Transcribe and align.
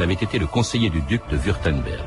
avait 0.00 0.14
été 0.14 0.38
le 0.38 0.46
conseiller 0.46 0.90
du 0.90 1.00
duc 1.02 1.22
de 1.30 1.36
Württemberg. 1.36 2.04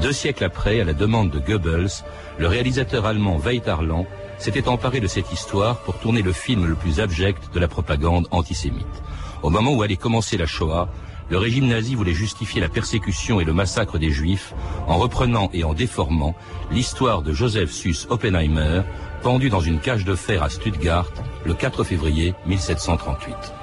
Deux 0.00 0.12
siècles 0.12 0.44
après, 0.44 0.80
à 0.80 0.84
la 0.84 0.94
demande 0.94 1.30
de 1.30 1.38
Goebbels, 1.38 2.04
le 2.38 2.46
réalisateur 2.46 3.04
allemand 3.06 3.38
Weitarland 3.38 4.06
s'était 4.38 4.68
emparé 4.68 5.00
de 5.00 5.06
cette 5.06 5.32
histoire 5.32 5.78
pour 5.78 5.98
tourner 5.98 6.22
le 6.22 6.32
film 6.32 6.66
le 6.66 6.74
plus 6.74 7.00
abject 7.00 7.52
de 7.52 7.60
la 7.60 7.68
propagande 7.68 8.26
antisémite. 8.30 9.02
Au 9.42 9.50
moment 9.50 9.72
où 9.72 9.82
allait 9.82 9.96
commencer 9.96 10.36
la 10.36 10.46
Shoah, 10.46 10.88
le 11.30 11.38
régime 11.38 11.66
nazi 11.66 11.94
voulait 11.94 12.14
justifier 12.14 12.60
la 12.60 12.68
persécution 12.68 13.40
et 13.40 13.44
le 13.44 13.52
massacre 13.52 13.98
des 13.98 14.10
Juifs 14.10 14.54
en 14.86 14.98
reprenant 14.98 15.50
et 15.52 15.64
en 15.64 15.74
déformant 15.74 16.34
l'histoire 16.70 17.22
de 17.22 17.32
Joseph 17.32 17.70
Suss 17.70 18.06
Oppenheimer, 18.10 18.82
pendu 19.22 19.48
dans 19.48 19.60
une 19.60 19.78
cage 19.78 20.04
de 20.04 20.14
fer 20.14 20.42
à 20.42 20.50
Stuttgart 20.50 21.06
le 21.44 21.54
4 21.54 21.84
février 21.84 22.34
1738. 22.46 23.61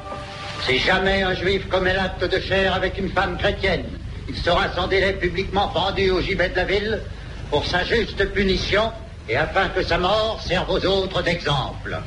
Si 0.65 0.79
jamais 0.79 1.21
un 1.23 1.33
juif 1.33 1.67
commet 1.69 1.93
l'acte 1.93 2.23
de 2.23 2.39
chair 2.39 2.73
avec 2.73 2.97
une 2.97 3.09
femme 3.09 3.37
chrétienne, 3.37 3.85
il 4.27 4.35
sera 4.35 4.67
sans 4.75 4.87
délai 4.87 5.13
publiquement 5.13 5.67
pendu 5.69 6.09
au 6.11 6.19
gibet 6.21 6.49
de 6.49 6.55
la 6.57 6.65
ville 6.65 7.01
pour 7.49 7.65
sa 7.65 7.83
juste 7.83 8.23
punition 8.33 8.91
et 9.27 9.35
afin 9.35 9.69
que 9.69 9.81
sa 9.83 9.97
mort 9.97 10.39
serve 10.45 10.69
aux 10.69 10.85
autres 10.85 11.23
d'exemple. 11.23 11.99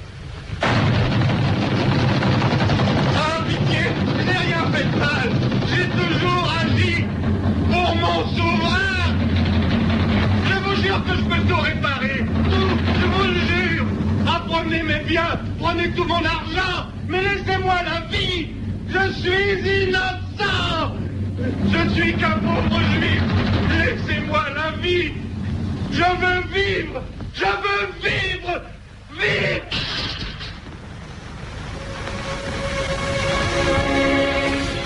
Ah, 0.62 0.68
pitié, 3.48 3.80
je 4.18 4.22
n'ai 4.24 4.38
rien 4.38 4.70
fait 4.72 4.84
de 4.84 4.96
mal. 4.96 5.30
J'ai 5.68 5.88
toujours 5.88 6.52
agi 6.62 7.04
pour 7.70 7.96
mon 7.96 8.26
souverain. 8.36 9.16
Je 10.46 10.54
vous 10.58 10.76
jure 10.82 11.02
que 11.04 11.14
je 11.16 11.22
peux 11.22 11.42
tout 11.48 11.60
réparer. 11.60 12.18
Je 12.18 13.06
vous 13.06 13.24
le 13.24 13.40
jure. 13.40 13.86
Apprenez 14.26 14.82
mes 14.82 15.00
biens, 15.00 15.38
prenez 15.60 15.90
tout 15.90 16.04
mon 16.04 16.24
argent, 16.24 16.86
mais 17.08 17.20
laissez-moi 17.22 17.74
la 17.84 18.00
vie. 18.16 18.48
Je 18.88 19.12
suis 19.12 19.84
innocent. 19.84 20.96
Je 21.72 21.78
ne 21.78 21.90
suis 21.90 22.14
qu'un 22.14 22.38
pauvre 22.38 22.80
juif. 22.92 23.22
Laissez-moi 23.70 24.44
la 24.54 24.70
vie. 24.82 25.12
Je 25.90 26.02
veux 26.02 26.42
vivre. 26.52 27.02
Je 27.34 27.44
veux 27.44 27.88
vivre. 28.02 28.62
Vivre. 29.12 29.62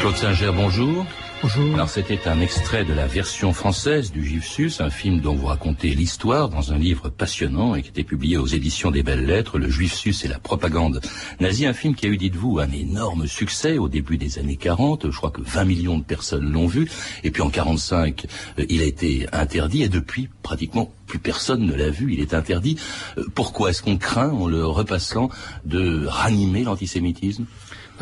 Claude 0.01 0.17
Singer, 0.17 0.53
bonjour. 0.55 1.06
Bonjour. 1.42 1.75
Alors 1.75 1.91
c'était 1.91 2.27
un 2.29 2.41
extrait 2.41 2.84
de 2.87 2.95
la 2.95 3.06
version 3.06 3.53
française 3.53 4.11
du 4.11 4.25
Gifsus, 4.25 4.73
un 4.81 4.89
film 4.89 5.20
dont 5.20 5.34
vous 5.34 5.47
racontez 5.47 5.91
l'histoire 5.91 6.48
dans 6.48 6.73
un 6.73 6.79
livre 6.79 7.11
passionnant 7.11 7.75
et 7.75 7.83
qui 7.83 7.91
était 7.91 8.05
publié 8.05 8.39
aux 8.39 8.47
éditions 8.47 8.91
des 8.91 9.03
Belles 9.03 9.27
Lettres, 9.27 9.59
Le 9.59 9.69
Juif 9.69 10.07
et 10.25 10.29
la 10.29 10.39
propagande 10.39 11.03
nazie, 11.39 11.67
un 11.67 11.75
film 11.75 11.95
qui 11.95 12.07
a 12.07 12.09
eu, 12.09 12.17
dites-vous, 12.17 12.59
un 12.59 12.70
énorme 12.70 13.27
succès 13.27 13.77
au 13.77 13.89
début 13.89 14.17
des 14.17 14.39
années 14.39 14.57
40, 14.57 15.11
je 15.11 15.17
crois 15.17 15.31
que 15.31 15.42
20 15.42 15.64
millions 15.64 15.98
de 15.98 16.05
personnes 16.05 16.51
l'ont 16.51 16.67
vu, 16.67 16.91
et 17.23 17.31
puis 17.31 17.42
en 17.42 17.51
45, 17.51 18.27
euh, 18.59 18.64
il 18.70 18.81
a 18.81 18.87
été 18.87 19.27
interdit, 19.33 19.83
et 19.83 19.89
depuis, 19.89 20.29
pratiquement 20.42 20.91
plus 21.07 21.19
personne 21.19 21.64
ne 21.64 21.75
l'a 21.75 21.91
vu, 21.91 22.12
il 22.14 22.20
est 22.20 22.34
interdit. 22.34 22.77
Euh, 23.19 23.25
pourquoi 23.34 23.70
est-ce 23.70 23.83
qu'on 23.83 23.97
craint, 23.97 24.31
en 24.31 24.48
le 24.48 24.67
repassant, 24.67 25.29
de 25.64 26.07
ranimer 26.07 26.64
l'antisémitisme? 26.64 27.45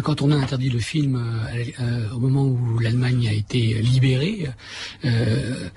Quand 0.03 0.23
on 0.23 0.31
a 0.33 0.37
interdit 0.37 0.71
le 0.71 0.81
film 0.81 1.17
euh, 1.17 1.65
euh, 1.81 2.11
au 2.15 2.19
moment 2.19 2.45
où 2.45 2.79
l'Allemagne 2.79 3.29
a 3.29 3.33
été 3.33 3.75
libérée, 3.75 4.49
euh, 5.05 5.69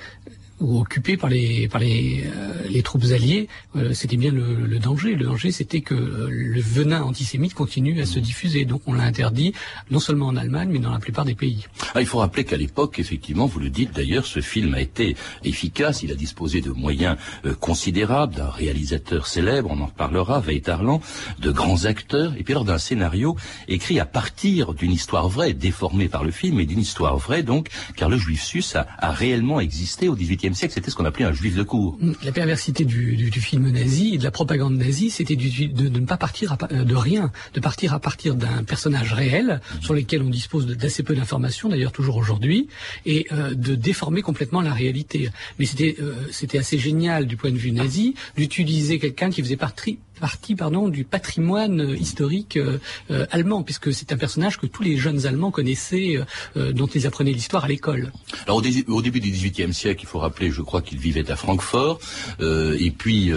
ou 0.60 0.80
occupée 0.80 1.18
par 1.18 1.30
les 1.30 1.68
par 1.68 1.82
les, 1.82 2.24
euh, 2.26 2.68
les 2.70 2.82
troupes 2.82 3.06
alliées, 3.12 3.48
euh, 3.76 3.94
c'était 3.94 4.18
bien 4.18 4.32
le, 4.32 4.56
le 4.56 4.80
danger. 4.80 5.16
Le 5.16 5.26
danger, 5.26 5.52
c'était 5.52 5.82
que 5.82 5.94
euh, 5.94 6.28
le 6.30 6.62
venin 6.62 7.04
antisémite 7.04 7.54
continue 7.54 8.02
à 8.02 8.06
se 8.06 8.20
diffuser. 8.20 8.66
Donc, 8.66 8.82
on 8.88 8.94
l'a 8.94 9.04
interdit 9.04 9.54
non 9.92 10.00
seulement 10.00 10.28
en 10.28 10.36
Allemagne, 10.36 10.70
mais 10.72 10.80
dans 10.80 10.92
la 10.92 11.00
plupart 11.00 11.26
des 11.26 11.36
pays. 11.36 11.66
Ah, 11.94 12.02
il 12.02 12.08
faut 12.08 12.20
rappeler 12.20 12.44
qu'à 12.44 12.58
l'époque, 12.58 13.00
effectivement, 13.00 13.46
vous 13.46 13.60
le 13.60 13.70
dites 13.70 13.94
d'ailleurs, 13.96 14.26
ce 14.26 14.42
film 14.42 14.74
a 14.74 14.82
été 14.82 15.16
efficace. 15.44 16.04
Il 16.04 16.12
a 16.12 16.16
disposé 16.16 16.62
de 16.62 16.72
moyens 16.72 17.18
euh, 17.46 17.54
considérables, 17.54 18.36
d'un 18.36 18.50
réalisateur 18.50 19.28
célèbre, 19.28 19.70
on 19.72 19.82
en 19.82 19.88
reparlera, 19.88 20.40
Weitarland, 20.40 21.02
de 21.40 21.52
grands 21.52 21.86
acteurs, 21.86 22.34
et 22.38 22.44
puis 22.44 22.54
alors 22.54 22.66
d'un 22.66 22.78
scénario 22.78 23.36
écrit 23.68 24.00
à 24.00 24.06
partir 24.06 24.74
d'une 24.74 24.92
histoire 24.92 25.30
vraie, 25.30 25.54
déformée 25.54 26.08
par 26.08 26.24
le 26.24 26.32
film, 26.32 26.58
mais 26.58 26.66
d'une 26.66 26.80
histoire 26.80 27.18
vraie 27.18 27.44
donc, 27.44 27.70
car 27.96 28.10
le 28.10 28.18
juif 28.18 28.44
sus 28.44 28.76
a, 28.76 28.88
a 28.98 29.12
réellement 29.12 29.60
existé 29.60 30.08
au 30.08 30.16
XVIIIe 30.16 30.47
siècle. 30.54 30.74
C'était 30.74 30.92
ce 30.92 30.96
qu'on 30.96 31.06
appelait 31.06 31.26
un 31.26 31.34
juif 31.34 31.56
de 31.56 31.64
cour. 31.64 31.98
La 32.24 32.32
perversité 32.32 32.86
du, 32.86 33.16
du, 33.16 33.30
du 33.30 33.42
film 33.42 33.70
nazi 33.70 34.16
et 34.16 34.18
de 34.18 34.24
la 34.24 34.32
propagande 34.32 34.78
nazie, 34.78 35.10
c'était 35.10 35.36
de, 35.36 35.90
de 35.90 36.00
ne 36.00 36.06
pas 36.06 36.18
partir 36.18 36.54
à 36.54 36.58
euh, 36.72 36.84
de 36.84 36.96
rien, 36.96 37.32
de 37.54 37.60
partir 37.60 37.94
à 37.94 38.00
partir 38.00 38.36
d'un 38.36 38.64
personnage 38.64 39.14
réel 39.14 39.62
sur 39.82 39.94
lequel 39.94 40.22
on 40.22 40.30
dispose 40.30 40.68
d'assez 40.68 41.04
peu 41.04 41.16
d'informations, 41.16 41.70
d'ailleurs 41.70 41.92
toujours 41.92 42.18
aujourd'hui, 42.18 42.68
et 43.06 43.28
euh, 43.32 43.54
de 43.54 43.76
déformer 43.76 44.22
complètement 44.22 44.62
la 44.62 44.74
réalité. 44.74 45.30
Mais 45.60 45.66
c'était 45.66 45.96
euh, 46.00 46.16
c'était 46.32 46.58
assez 46.58 46.78
génial 46.78 47.26
du 47.26 47.38
point 47.38 47.52
de 47.52 47.58
vue 47.58 47.72
nazi 47.72 48.16
d'utiliser 48.36 49.00
quelqu'un 49.00 49.30
qui 49.30 49.42
faisait 49.42 49.58
partie 49.58 50.00
partie 50.20 50.56
pardon 50.56 50.88
du 50.90 51.04
patrimoine 51.04 51.82
euh, 51.82 51.96
historique 51.96 52.58
euh, 52.58 52.80
euh, 53.12 53.26
allemand 53.32 53.64
puisque 53.64 53.94
c'est 53.94 54.12
un 54.12 54.18
personnage 54.18 54.58
que 54.58 54.66
tous 54.66 54.84
les 54.84 54.98
jeunes 54.98 55.26
allemands 55.26 55.52
connaissaient 55.52 56.16
dont 56.56 56.88
ils 56.88 57.06
apprenaient 57.08 57.32
l'histoire 57.32 57.66
à 57.66 57.68
l'école. 57.68 58.12
Alors 58.46 58.58
au, 58.58 58.62
dé- 58.62 58.86
au 58.88 59.02
début 59.02 59.20
du 59.20 59.32
XVIIIe 59.32 59.74
siècle, 59.74 60.02
il 60.04 60.08
faut 60.08 60.20
rappeler, 60.20 60.52
je 60.52 60.62
crois 60.62 60.82
qu'il 60.82 60.98
vivait 60.98 61.30
à 61.32 61.36
Francfort, 61.36 62.00
et 62.40 62.92
puis 62.92 63.32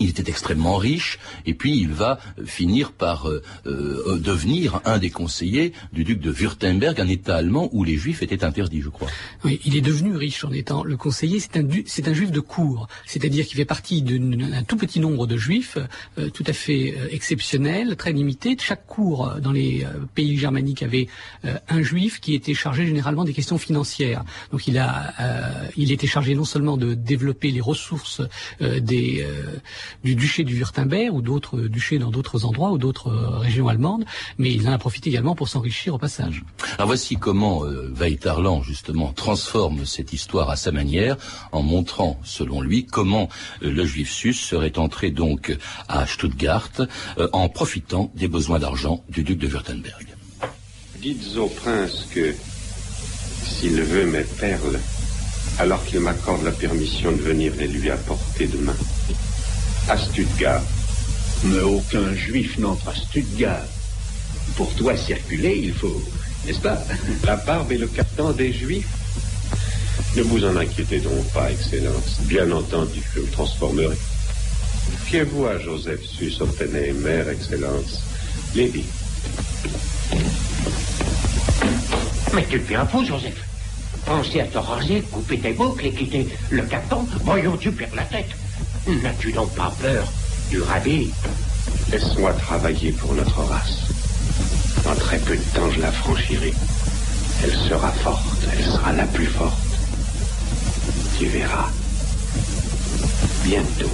il 0.00 0.10
était 0.10 0.28
extrêmement 0.28 0.76
riche, 0.76 1.18
et 1.46 1.54
puis 1.54 1.76
il 1.78 1.92
va 1.92 2.18
euh, 2.38 2.44
finir 2.46 2.92
par 2.92 3.28
euh, 3.28 3.42
euh, 3.66 4.18
devenir 4.18 4.80
un 4.84 4.98
des 4.98 5.10
conseillers 5.10 5.72
du 5.92 6.04
duc 6.04 6.20
de 6.20 6.30
Württemberg, 6.30 7.00
un 7.00 7.08
État 7.08 7.36
allemand 7.36 7.68
où 7.72 7.84
les 7.84 7.96
juifs 7.96 8.22
étaient 8.22 8.44
interdits, 8.44 8.80
je 8.80 8.88
crois. 8.88 9.08
Oui, 9.44 9.60
il 9.64 9.76
est 9.76 9.80
devenu 9.80 10.16
riche 10.16 10.44
en 10.44 10.52
étant 10.52 10.84
le 10.84 10.96
conseiller. 10.96 11.40
C'est 11.40 11.56
un, 11.56 11.66
c'est 11.86 12.08
un 12.08 12.14
juif 12.14 12.30
de 12.30 12.40
cour, 12.40 12.88
c'est-à-dire 13.06 13.46
qu'il 13.46 13.56
fait 13.56 13.64
partie 13.64 14.02
d'un 14.02 14.62
tout 14.62 14.76
petit 14.76 15.00
nombre 15.00 15.26
de 15.26 15.36
juifs, 15.36 15.78
euh, 16.18 16.30
tout 16.30 16.44
à 16.46 16.52
fait 16.52 16.94
euh, 16.96 17.08
exceptionnels, 17.10 17.96
très 17.96 18.12
limités. 18.12 18.56
Chaque 18.58 18.86
cour 18.86 19.28
euh, 19.28 19.40
dans 19.40 19.52
les 19.52 19.84
euh, 19.84 19.88
pays 20.14 20.36
germaniques 20.36 20.82
avait 20.82 21.08
euh, 21.44 21.58
un 21.68 21.82
juif 21.82 22.20
qui 22.20 22.34
était 22.34 22.54
chargé 22.54 22.86
généralement 22.86 23.24
des 23.24 23.32
questions 23.32 23.58
financières. 23.58 24.24
Donc 24.52 24.66
il 24.68 24.78
a, 24.78 25.14
euh, 25.20 25.68
il 25.76 25.92
était 25.92 26.06
chargé 26.06 26.34
non 26.34 26.44
seulement 26.44 26.76
de 26.76 26.94
développer 26.94 27.50
les 27.50 27.60
ressources 27.60 28.20
euh, 28.60 28.80
des, 28.80 29.22
euh, 29.22 29.56
du 30.02 30.14
duché 30.14 30.44
du 30.44 30.56
Württemberg 30.56 31.14
ou 31.14 31.22
d'autres 31.22 31.60
duchés 31.62 31.98
dans 31.98 32.10
d'autres 32.10 32.44
endroits 32.44 32.70
ou 32.70 32.78
d'autres 32.78 33.08
euh, 33.08 33.38
régions 33.38 33.68
allemandes, 33.68 34.04
mais 34.38 34.52
il 34.52 34.68
en 34.68 34.72
a 34.72 34.78
profité 34.78 35.10
également 35.10 35.34
pour 35.34 35.48
s'enrichir 35.48 35.94
au 35.94 35.98
passage. 35.98 36.44
Alors 36.76 36.86
voici 36.86 37.16
comment 37.16 37.64
euh, 37.64 37.92
Weitarland 37.94 38.62
justement 38.62 39.12
transforme 39.12 39.84
cette 39.86 40.12
histoire 40.12 40.50
à 40.50 40.56
sa 40.56 40.72
manière 40.72 41.16
en 41.52 41.62
montrant, 41.62 42.18
selon 42.24 42.60
lui, 42.60 42.86
comment 42.86 43.28
euh, 43.62 43.70
le 43.70 43.84
juif 43.84 44.10
sus 44.10 44.34
serait 44.34 44.78
entré 44.78 45.10
donc 45.10 45.56
à 45.88 46.06
Stuttgart 46.06 46.70
euh, 47.18 47.28
en 47.32 47.48
profitant 47.48 48.10
des 48.14 48.28
besoins 48.28 48.58
d'argent 48.58 49.04
du 49.08 49.22
duc 49.22 49.38
de 49.38 49.48
Württemberg. 49.48 50.06
Dites 51.00 51.36
au 51.36 51.48
prince 51.48 52.06
que 52.14 52.34
s'il 53.44 53.80
veut 53.82 54.06
mes 54.06 54.24
perles, 54.24 54.80
alors 55.58 55.84
qu'il 55.84 56.00
m'accorde 56.00 56.44
la 56.44 56.52
permission 56.52 57.12
de 57.12 57.18
venir 57.18 57.52
les 57.58 57.68
lui 57.68 57.90
apporter 57.90 58.46
demain. 58.46 58.74
À 59.88 59.98
Stuttgart. 59.98 60.62
Mais 61.44 61.60
aucun 61.60 62.14
juif 62.14 62.58
n'entre 62.58 62.88
à 62.88 62.94
Stuttgart. 62.94 63.66
Pour 64.56 64.72
toi 64.74 64.96
circuler, 64.96 65.60
il 65.62 65.74
faut, 65.74 66.02
n'est-ce 66.46 66.60
pas? 66.60 66.78
La 67.24 67.36
barbe 67.36 67.70
et 67.72 67.78
le 67.78 67.86
carton 67.86 68.30
des 68.32 68.52
juifs? 68.52 68.88
Ne 70.16 70.22
vous 70.22 70.44
en 70.44 70.56
inquiétez 70.56 71.00
donc 71.00 71.24
pas, 71.32 71.50
Excellence. 71.50 72.20
Bien 72.22 72.50
entendu, 72.50 73.02
je 73.14 73.20
me 73.20 73.26
transformerai. 73.26 73.96
Fiez-vous 75.04 75.46
à 75.46 75.58
Joseph 75.58 76.00
Sus 76.02 76.34
Oppenheimer, 76.40 77.24
Excellence. 77.30 78.02
Lady, 78.54 78.84
Mais 82.34 82.44
tu 82.48 82.58
deviens 82.58 82.86
fou, 82.86 83.04
Joseph. 83.04 83.40
Pensez 84.06 84.40
à 84.40 84.46
te 84.46 84.58
raser, 84.58 85.02
couper 85.10 85.38
tes 85.38 85.52
boucles 85.52 85.86
et 85.86 85.92
quitter 85.92 86.28
le 86.50 86.62
carton. 86.62 87.06
Voyons, 87.22 87.56
tu 87.56 87.70
perds 87.70 87.94
la 87.94 88.04
tête? 88.04 88.30
N'as-tu 88.86 89.32
donc 89.32 89.50
pas 89.54 89.72
peur 89.80 90.06
du 90.50 90.60
rabais 90.60 91.08
laisse-moi 91.90 92.32
travailler 92.34 92.92
pour 92.92 93.14
notre 93.14 93.40
race. 93.40 93.78
En 94.86 94.94
très 94.94 95.18
peu 95.18 95.36
de 95.36 95.42
temps, 95.54 95.70
je 95.70 95.80
la 95.80 95.90
franchirai. 95.90 96.52
Elle 97.42 97.54
sera 97.68 97.90
forte, 97.92 98.46
elle 98.52 98.64
sera 98.64 98.92
la 98.92 99.06
plus 99.06 99.26
forte. 99.26 99.58
Tu 101.18 101.26
verras. 101.26 101.70
Bientôt. 103.44 103.90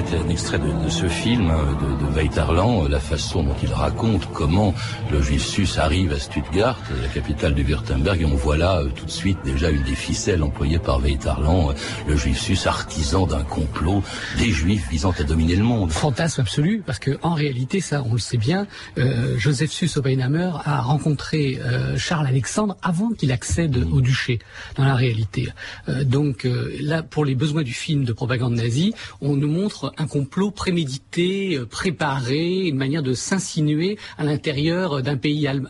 C'était 0.00 0.22
un 0.22 0.28
extrait 0.28 0.58
de, 0.58 0.84
de 0.84 0.88
ce 0.88 1.06
film 1.08 1.50
hein, 1.50 1.78
de, 1.80 2.06
de 2.06 2.12
Weitarland, 2.12 2.88
la 2.88 3.00
façon 3.00 3.42
dont 3.42 3.54
il 3.62 3.72
raconte 3.72 4.32
comment 4.32 4.72
le 5.12 5.20
juif 5.20 5.44
sus 5.44 5.78
arrive 5.78 6.12
à 6.12 6.18
Stuttgart, 6.18 6.78
la 7.02 7.08
capitale 7.08 7.54
du 7.54 7.64
Württemberg, 7.64 8.22
et 8.22 8.24
on 8.24 8.34
voit 8.34 8.56
là 8.56 8.80
euh, 8.80 8.88
tout 8.94 9.04
de 9.04 9.10
suite 9.10 9.38
déjà 9.44 9.68
une 9.70 9.82
des 9.82 9.94
ficelles 9.94 10.42
employées 10.42 10.78
par 10.78 11.00
Weitarland, 11.00 11.70
euh, 11.70 11.74
le 12.08 12.16
juif 12.16 12.38
sus 12.38 12.66
artisan 12.66 13.26
d'un 13.26 13.42
complot 13.42 14.02
des 14.38 14.50
juifs 14.50 14.88
visant 14.90 15.12
à 15.18 15.22
dominer 15.22 15.56
le 15.56 15.64
monde. 15.64 15.92
Fantasme 15.92 16.40
absolu, 16.40 16.82
parce 16.86 16.98
que 16.98 17.18
en 17.22 17.34
réalité, 17.34 17.80
ça, 17.80 18.02
on 18.06 18.14
le 18.14 18.18
sait 18.18 18.38
bien, 18.38 18.66
euh, 18.96 19.36
Joseph 19.38 19.70
Sus 19.70 19.90
Oppenheimer 19.96 20.50
a 20.64 20.80
rencontré 20.80 21.60
euh, 21.60 21.98
Charles 21.98 22.26
Alexandre 22.26 22.76
avant 22.82 23.10
qu'il 23.10 23.32
accède 23.32 23.76
au 23.92 24.00
duché, 24.00 24.38
dans 24.76 24.84
la 24.84 24.94
réalité. 24.94 25.48
Euh, 25.88 26.04
donc 26.04 26.46
euh, 26.46 26.74
là, 26.80 27.02
pour 27.02 27.24
les 27.24 27.34
besoins 27.34 27.62
du 27.62 27.74
film 27.74 28.04
de 28.04 28.12
propagande 28.12 28.54
nazie, 28.54 28.94
on 29.20 29.36
nous 29.36 29.50
montre 29.50 29.89
un 29.98 30.06
complot 30.06 30.50
prémédité, 30.50 31.56
euh, 31.56 31.66
préparé, 31.66 32.66
une 32.66 32.76
manière 32.76 33.02
de 33.02 33.14
s'insinuer 33.14 33.98
à 34.18 34.24
l'intérieur 34.24 35.02
d'un 35.02 35.16
pays, 35.16 35.46
euh, 35.48 35.60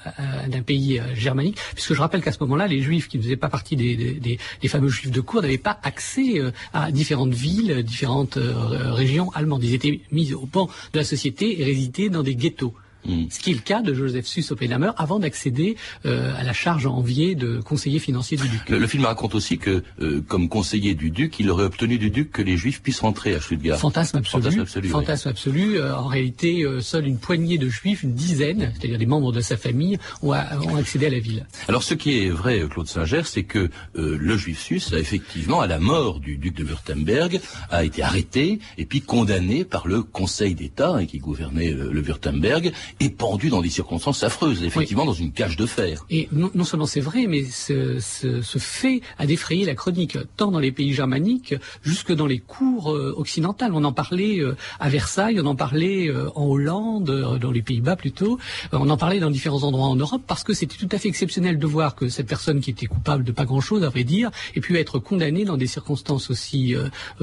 d'un 0.48 0.62
pays 0.62 0.98
euh, 0.98 1.14
germanique, 1.14 1.58
puisque 1.74 1.94
je 1.94 2.00
rappelle 2.00 2.22
qu'à 2.22 2.32
ce 2.32 2.38
moment-là, 2.40 2.66
les 2.66 2.80
juifs 2.82 3.08
qui 3.08 3.18
ne 3.18 3.22
faisaient 3.22 3.36
pas 3.36 3.48
partie 3.48 3.76
des, 3.76 3.96
des- 3.96 4.38
fameux 4.68 4.88
juifs 4.88 5.10
de 5.10 5.20
cour 5.20 5.42
n'avaient 5.42 5.58
pas 5.58 5.78
accès 5.82 6.40
à 6.72 6.92
différentes 6.92 7.34
villes, 7.34 7.82
différentes 7.82 8.38
régions 8.38 9.30
allemandes. 9.32 9.64
Ils 9.64 9.74
étaient 9.74 10.00
mis 10.12 10.32
au 10.32 10.46
pan 10.46 10.68
de 10.92 10.98
la 10.98 11.04
société 11.04 11.60
et 11.60 11.64
résidaient 11.64 12.08
dans 12.08 12.22
des 12.22 12.36
ghettos. 12.36 12.72
Mm. 13.06 13.24
Ce 13.30 13.38
qui 13.40 13.50
est 13.50 13.54
le 13.54 13.60
cas 13.60 13.80
de 13.82 13.94
Joseph 13.94 14.26
Sus 14.26 14.44
Oppenheimer 14.50 14.90
avant 14.96 15.18
d'accéder 15.18 15.76
euh, 16.06 16.32
à 16.36 16.42
la 16.42 16.52
charge 16.52 16.86
enviée 16.86 17.34
de 17.34 17.60
conseiller 17.60 17.98
financier 17.98 18.36
du 18.36 18.48
duc. 18.48 18.68
Le, 18.68 18.78
le 18.78 18.86
film 18.86 19.04
raconte 19.06 19.34
aussi 19.34 19.58
que, 19.58 19.82
euh, 20.00 20.20
comme 20.28 20.48
conseiller 20.48 20.94
du 20.94 21.10
duc, 21.10 21.40
il 21.40 21.50
aurait 21.50 21.64
obtenu 21.64 21.98
du 21.98 22.10
duc 22.10 22.30
que 22.30 22.42
les 22.42 22.56
juifs 22.56 22.82
puissent 22.82 23.00
rentrer 23.00 23.34
à 23.34 23.40
Stuttgart. 23.40 23.78
Fantasme 23.78 24.18
absolu. 24.18 24.42
Fantasme 24.42 24.60
absolu, 24.60 24.86
oui. 24.86 24.92
Fantasme 24.92 25.28
absolu. 25.28 25.78
Euh, 25.78 25.96
en 25.96 26.06
réalité, 26.06 26.62
euh, 26.62 26.80
seule 26.80 27.06
une 27.06 27.18
poignée 27.18 27.56
de 27.58 27.68
juifs, 27.68 28.02
une 28.02 28.14
dizaine, 28.14 28.72
c'est-à-dire 28.78 28.98
des 28.98 29.06
membres 29.06 29.32
de 29.32 29.40
sa 29.40 29.56
famille, 29.56 29.98
ont, 30.22 30.32
a- 30.32 30.58
ont 30.60 30.76
accédé 30.76 31.06
à 31.06 31.10
la 31.10 31.18
ville. 31.20 31.46
Alors 31.68 31.82
ce 31.82 31.94
qui 31.94 32.18
est 32.18 32.28
vrai, 32.28 32.62
Claude 32.70 32.86
Singer, 32.88 33.22
c'est 33.24 33.44
que 33.44 33.70
euh, 33.96 34.16
le 34.20 34.36
juif 34.36 34.60
sus 34.60 34.82
a 34.92 34.98
effectivement, 34.98 35.60
à 35.60 35.66
la 35.66 35.78
mort 35.78 36.20
du 36.20 36.36
duc 36.36 36.54
de 36.54 36.64
Württemberg, 36.64 37.40
a 37.70 37.84
été 37.84 38.02
arrêté 38.02 38.58
et 38.78 38.84
puis 38.86 39.00
condamné 39.00 39.64
par 39.64 39.86
le 39.88 40.02
Conseil 40.02 40.54
d'État 40.54 40.94
hein, 40.96 41.06
qui 41.06 41.18
gouvernait 41.18 41.70
le 41.72 42.00
Württemberg 42.02 42.72
et 42.98 43.10
pendu 43.10 43.48
dans 43.50 43.60
des 43.62 43.70
circonstances 43.70 44.22
affreuses, 44.22 44.62
effectivement 44.64 45.04
dans 45.04 45.12
une 45.12 45.32
cage 45.32 45.56
de 45.56 45.66
fer. 45.66 46.04
Et 46.10 46.28
non, 46.32 46.50
non 46.54 46.64
seulement 46.64 46.86
c'est 46.86 47.00
vrai, 47.00 47.26
mais 47.26 47.44
ce, 47.44 47.98
ce- 48.00 48.42
ce 48.42 48.58
fait 48.58 49.00
a 49.18 49.26
défrayé 49.26 49.64
la 49.64 49.74
chronique, 49.74 50.18
tant 50.36 50.50
dans 50.50 50.58
les 50.58 50.72
pays 50.72 50.92
germaniques, 50.92 51.54
jusque 51.82 52.12
dans 52.12 52.26
les 52.26 52.38
cours 52.38 52.92
euh, 52.92 53.14
occidentales. 53.16 53.72
On 53.74 53.84
en 53.84 53.92
parlait 53.92 54.40
euh, 54.40 54.56
à 54.78 54.88
Versailles, 54.88 55.38
on 55.40 55.46
en 55.46 55.54
parlait 55.56 56.08
euh, 56.08 56.28
en 56.34 56.46
Hollande, 56.46 57.10
euh, 57.10 57.38
dans 57.38 57.50
les 57.52 57.62
Pays-Bas 57.62 57.96
plutôt, 57.96 58.38
Euh, 58.72 58.78
on 58.80 58.88
en 58.90 58.96
parlait 58.96 59.20
dans 59.20 59.30
différents 59.30 59.62
endroits 59.62 59.86
en 59.88 59.96
Europe, 59.96 60.22
parce 60.26 60.44
que 60.44 60.54
c'était 60.54 60.76
tout 60.76 60.88
à 60.92 60.98
fait 60.98 61.08
exceptionnel 61.08 61.58
de 61.58 61.66
voir 61.66 61.94
que 61.94 62.08
cette 62.08 62.26
personne 62.26 62.60
qui 62.60 62.70
était 62.70 62.86
coupable 62.86 63.24
de 63.24 63.32
pas 63.32 63.44
grand-chose, 63.44 63.82
à 63.84 63.88
vrai 63.88 64.04
dire, 64.04 64.30
ait 64.54 64.60
pu 64.60 64.78
être 64.78 64.98
condamnée 64.98 65.44
dans 65.44 65.56
des 65.56 65.66
circonstances 65.66 66.30
aussi 66.30 66.74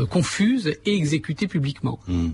confuses 0.10 0.68
et 0.86 0.94
exécutée 0.96 1.48
publiquement. 1.48 2.00
Hmm. 2.08 2.30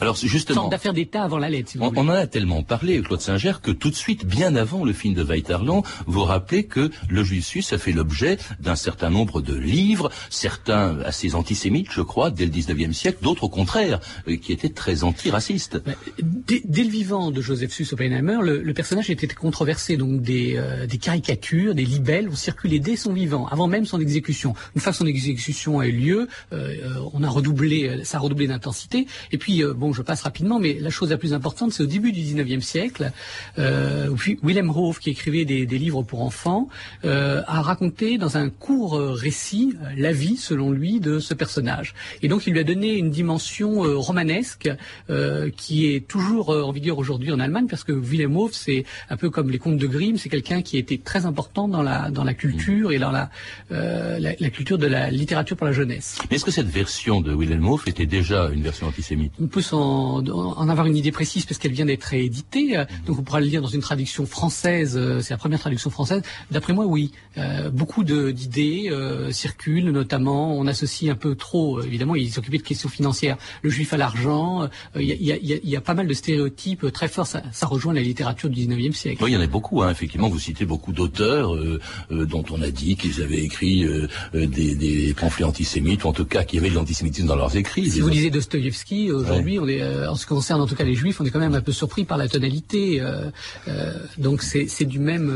Alors 0.00 0.16
c'est 0.16 0.26
Sorte 0.26 0.32
justement, 0.32 0.68
d'affaire 0.68 0.92
d'État 0.92 1.22
avant 1.22 1.38
la 1.38 1.48
lettre, 1.48 1.70
si 1.70 1.78
vous 1.78 1.84
on, 1.84 1.92
on 1.96 2.08
en 2.08 2.10
a 2.10 2.26
tellement 2.26 2.62
parlé, 2.62 3.00
Claude 3.02 3.20
Singer, 3.20 3.54
que 3.62 3.70
tout 3.70 3.90
de 3.90 3.94
suite, 3.94 4.26
bien 4.26 4.56
avant 4.56 4.84
le 4.84 4.92
film 4.92 5.14
de 5.14 5.22
Weitarland, 5.22 5.82
vous 6.06 6.24
rappelez 6.24 6.64
que 6.64 6.90
le 7.08 7.24
juif 7.24 7.48
a 7.72 7.78
fait 7.78 7.92
l'objet 7.92 8.38
d'un 8.60 8.76
certain 8.76 9.10
nombre 9.10 9.40
de 9.40 9.54
livres, 9.54 10.10
certains 10.30 10.98
assez 11.00 11.34
antisémites, 11.34 11.88
je 11.90 12.02
crois, 12.02 12.30
dès 12.30 12.44
le 12.44 12.52
19e 12.52 12.92
siècle, 12.92 13.18
d'autres 13.22 13.44
au 13.44 13.48
contraire, 13.48 14.00
euh, 14.28 14.36
qui 14.36 14.52
étaient 14.52 14.68
très 14.68 15.02
antiracistes. 15.04 15.80
Dès, 16.22 16.62
dès 16.64 16.84
le 16.84 16.90
vivant 16.90 17.30
de 17.30 17.40
Joseph 17.40 17.72
Sus 17.72 17.88
Oppenheimer, 17.92 18.38
le, 18.42 18.62
le 18.62 18.74
personnage 18.74 19.10
était 19.10 19.26
controversé, 19.26 19.96
donc 19.96 20.22
des, 20.22 20.56
euh, 20.56 20.86
des 20.86 20.98
caricatures, 20.98 21.74
des 21.74 21.84
libelles 21.84 22.28
ont 22.28 22.36
circulé 22.36 22.78
dès 22.78 22.96
son 22.96 23.12
vivant, 23.12 23.46
avant 23.48 23.66
même 23.66 23.86
son 23.86 24.00
exécution. 24.00 24.54
Une 24.74 24.80
fois 24.80 24.92
que 24.92 24.98
son 24.98 25.06
exécution 25.06 25.80
a 25.80 25.86
eu 25.86 25.92
lieu, 25.92 26.28
euh, 26.52 26.94
on 27.12 27.22
a 27.22 27.28
redoublé, 27.28 28.04
ça 28.04 28.18
a 28.18 28.20
redoublé 28.20 28.46
d'intensité. 28.46 29.06
Et 29.32 29.38
puis, 29.38 29.62
euh, 29.62 29.67
bon, 29.74 29.92
je 29.92 30.02
passe 30.02 30.22
rapidement, 30.22 30.58
mais 30.58 30.74
la 30.80 30.90
chose 30.90 31.10
la 31.10 31.18
plus 31.18 31.34
importante, 31.34 31.72
c'est 31.72 31.82
au 31.82 31.86
début 31.86 32.12
du 32.12 32.20
19e 32.20 32.60
siècle, 32.60 33.12
euh, 33.58 34.08
Willem 34.42 34.70
Hof, 34.70 34.98
qui 34.98 35.10
écrivait 35.10 35.44
des, 35.44 35.66
des 35.66 35.78
livres 35.78 36.02
pour 36.02 36.22
enfants, 36.22 36.68
euh, 37.04 37.42
a 37.46 37.62
raconté 37.62 38.18
dans 38.18 38.36
un 38.36 38.48
court 38.50 38.96
euh, 38.96 39.12
récit 39.12 39.74
euh, 39.82 39.88
la 39.96 40.12
vie, 40.12 40.36
selon 40.36 40.70
lui, 40.70 41.00
de 41.00 41.18
ce 41.18 41.34
personnage. 41.34 41.94
Et 42.22 42.28
donc, 42.28 42.46
il 42.46 42.52
lui 42.52 42.60
a 42.60 42.64
donné 42.64 42.94
une 42.94 43.10
dimension 43.10 43.84
euh, 43.84 43.96
romanesque 43.96 44.70
euh, 45.10 45.50
qui 45.56 45.86
est 45.86 46.06
toujours 46.06 46.50
euh, 46.50 46.62
en 46.62 46.72
vigueur 46.72 46.98
aujourd'hui 46.98 47.32
en 47.32 47.40
Allemagne, 47.40 47.66
parce 47.68 47.84
que 47.84 47.92
Willem 47.92 48.36
Hof, 48.36 48.52
c'est 48.52 48.84
un 49.10 49.16
peu 49.16 49.30
comme 49.30 49.50
les 49.50 49.58
contes 49.58 49.78
de 49.78 49.86
Grimm, 49.86 50.16
c'est 50.16 50.28
quelqu'un 50.28 50.62
qui 50.62 50.76
a 50.76 50.80
été 50.80 50.98
très 50.98 51.26
important 51.26 51.68
dans 51.68 51.82
la 51.82 52.10
dans 52.10 52.24
la 52.24 52.34
culture 52.34 52.92
et 52.92 52.98
dans 52.98 53.10
la, 53.10 53.30
euh, 53.72 54.18
la 54.18 54.32
la 54.38 54.50
culture 54.50 54.78
de 54.78 54.86
la 54.86 55.10
littérature 55.10 55.56
pour 55.56 55.66
la 55.66 55.72
jeunesse. 55.72 56.18
Mais 56.30 56.36
est-ce 56.36 56.44
que 56.44 56.50
cette 56.50 56.68
version 56.68 57.20
de 57.20 57.32
Wilhelm 57.34 57.68
Hof 57.68 57.86
était 57.88 58.06
déjà 58.06 58.50
une 58.52 58.62
version 58.62 58.86
antisémite? 58.86 59.32
En 59.72 60.68
avoir 60.68 60.86
une 60.86 60.96
idée 60.96 61.12
précise 61.12 61.44
parce 61.46 61.58
qu'elle 61.58 61.72
vient 61.72 61.86
d'être 61.86 62.04
rééditée, 62.04 62.76
euh, 62.76 62.84
donc 63.06 63.18
on 63.18 63.22
pourra 63.22 63.40
le 63.40 63.46
lire 63.46 63.62
dans 63.62 63.68
une 63.68 63.80
traduction 63.80 64.26
française. 64.26 64.94
euh, 64.96 65.20
C'est 65.20 65.34
la 65.34 65.38
première 65.38 65.58
traduction 65.60 65.90
française. 65.90 66.22
D'après 66.50 66.72
moi, 66.72 66.86
oui. 66.86 67.12
Euh, 67.36 67.70
beaucoup 67.70 68.04
de- 68.04 68.30
d'idées 68.30 68.88
euh, 68.90 69.30
circulent, 69.32 69.90
notamment 69.90 70.56
on 70.58 70.66
associe 70.66 71.10
un 71.10 71.14
peu 71.14 71.34
trop. 71.34 71.78
euh, 71.78 71.82
évidemment, 71.86 72.14
il 72.14 72.30
s'occupait 72.32 72.58
de 72.58 72.62
questions 72.62 72.88
financières. 72.88 73.36
Le 73.62 73.70
juif 73.70 73.92
à 73.92 73.96
l'argent. 73.96 74.62
euh, 74.62 74.68
Il 74.96 75.04
y, 75.06 75.12
a, 75.12 75.16
y 75.16 75.32
a- 75.32 75.36
y 75.36 75.52
a- 75.54 75.58
il 75.62 75.70
y 75.70 75.76
a 75.76 75.80
pas 75.80 75.94
mal 75.94 76.06
de 76.06 76.14
stéréotypes 76.14 76.92
très 76.92 77.08
forts. 77.08 77.26
Ça, 77.26 77.42
ça 77.52 77.66
rejoint 77.66 77.92
la 77.94 78.00
littérature 78.02 78.48
du 78.48 78.56
19e 78.66 78.92
siècle. 78.92 79.22
Oui, 79.24 79.30
il 79.30 79.34
y 79.34 79.36
en 79.36 79.40
a 79.40 79.46
beaucoup, 79.46 79.82
hein. 79.82 79.90
effectivement. 79.90 80.28
Vous 80.28 80.38
citez 80.38 80.64
beaucoup 80.64 80.92
d'auteurs 80.92 81.54
euh, 81.54 81.80
euh, 82.10 82.26
dont 82.26 82.44
on 82.50 82.60
a 82.62 82.70
dit 82.70 82.96
qu'ils 82.96 83.22
avaient 83.22 83.42
écrit 83.42 83.86
des, 84.34 84.74
des 84.74 85.14
pamphlets 85.14 85.44
antisémites, 85.44 86.04
ou 86.04 86.08
en 86.08 86.12
tout 86.12 86.24
cas 86.24 86.44
qu'il 86.44 86.58
y 86.58 86.60
avait 86.60 86.70
de 86.70 86.74
l'antisémitisme 86.74 87.26
dans 87.26 87.36
leurs 87.36 87.56
écrits. 87.56 87.90
Si 87.90 88.00
vous 88.00 88.08
lisez 88.08 88.30
Dostoïevski, 88.30 89.10
aujourd'hui, 89.12 89.47
on 89.58 89.68
est, 89.68 89.80
euh, 89.80 90.10
en 90.10 90.16
ce 90.16 90.26
qui 90.26 90.30
concerne 90.30 90.60
en 90.60 90.66
tout 90.66 90.74
cas 90.74 90.84
les 90.84 90.94
juifs, 90.94 91.20
on 91.20 91.24
est 91.24 91.30
quand 91.30 91.38
même 91.38 91.54
un 91.54 91.60
peu 91.60 91.72
surpris 91.72 92.04
par 92.04 92.18
la 92.18 92.28
tonalité. 92.28 93.00
euh, 93.00 93.30
euh, 93.68 93.92
donc 94.18 94.42
c'est 94.42 94.84
du 94.84 94.98
même, 94.98 95.28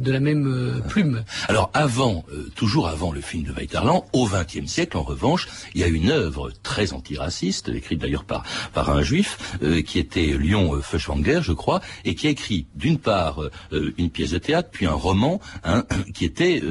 de 0.00 0.12
la 0.12 0.20
même 0.20 0.82
plume. 0.88 1.24
Alors 1.48 1.70
avant, 1.72 2.24
toujours 2.56 2.88
avant 2.88 3.12
le 3.12 3.20
film 3.20 3.44
de 3.44 3.52
Weitarland, 3.52 4.04
au 4.12 4.26
XXe 4.26 4.66
siècle, 4.66 4.96
en 4.96 5.02
revanche, 5.02 5.48
il 5.74 5.80
y 5.80 5.84
a 5.84 5.86
une 5.86 6.10
œuvre 6.10 6.50
très 6.62 6.92
antiraciste, 6.92 7.68
écrite 7.68 8.00
d'ailleurs 8.00 8.24
par 8.24 8.42
par 8.72 8.90
un 8.90 9.02
juif, 9.02 9.56
qui 9.86 9.98
était 9.98 10.36
Lyon 10.38 10.80
Feuchtwanger, 10.82 11.40
je 11.42 11.52
crois, 11.52 11.80
et 12.04 12.14
qui 12.14 12.26
a 12.26 12.30
écrit 12.30 12.66
d'une 12.74 12.98
part 12.98 13.40
une 13.72 14.10
pièce 14.10 14.32
de 14.32 14.38
théâtre, 14.38 14.70
puis 14.72 14.86
un 14.86 14.92
roman, 14.92 15.40
hein, 15.62 15.84
qui 16.14 16.24
était 16.24 16.62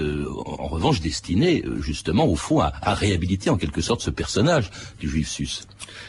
en 0.45 0.67
revanche 0.67 0.99
destiné 0.99 1.63
justement 1.79 2.25
au 2.25 2.35
fond 2.35 2.59
à, 2.59 2.73
à 2.81 2.93
réhabiliter 2.93 3.49
en 3.49 3.57
quelque 3.57 3.81
sorte 3.81 4.01
ce 4.01 4.09
personnage 4.09 4.69
du 4.99 5.09
juif 5.09 5.29
sus. 5.29 5.63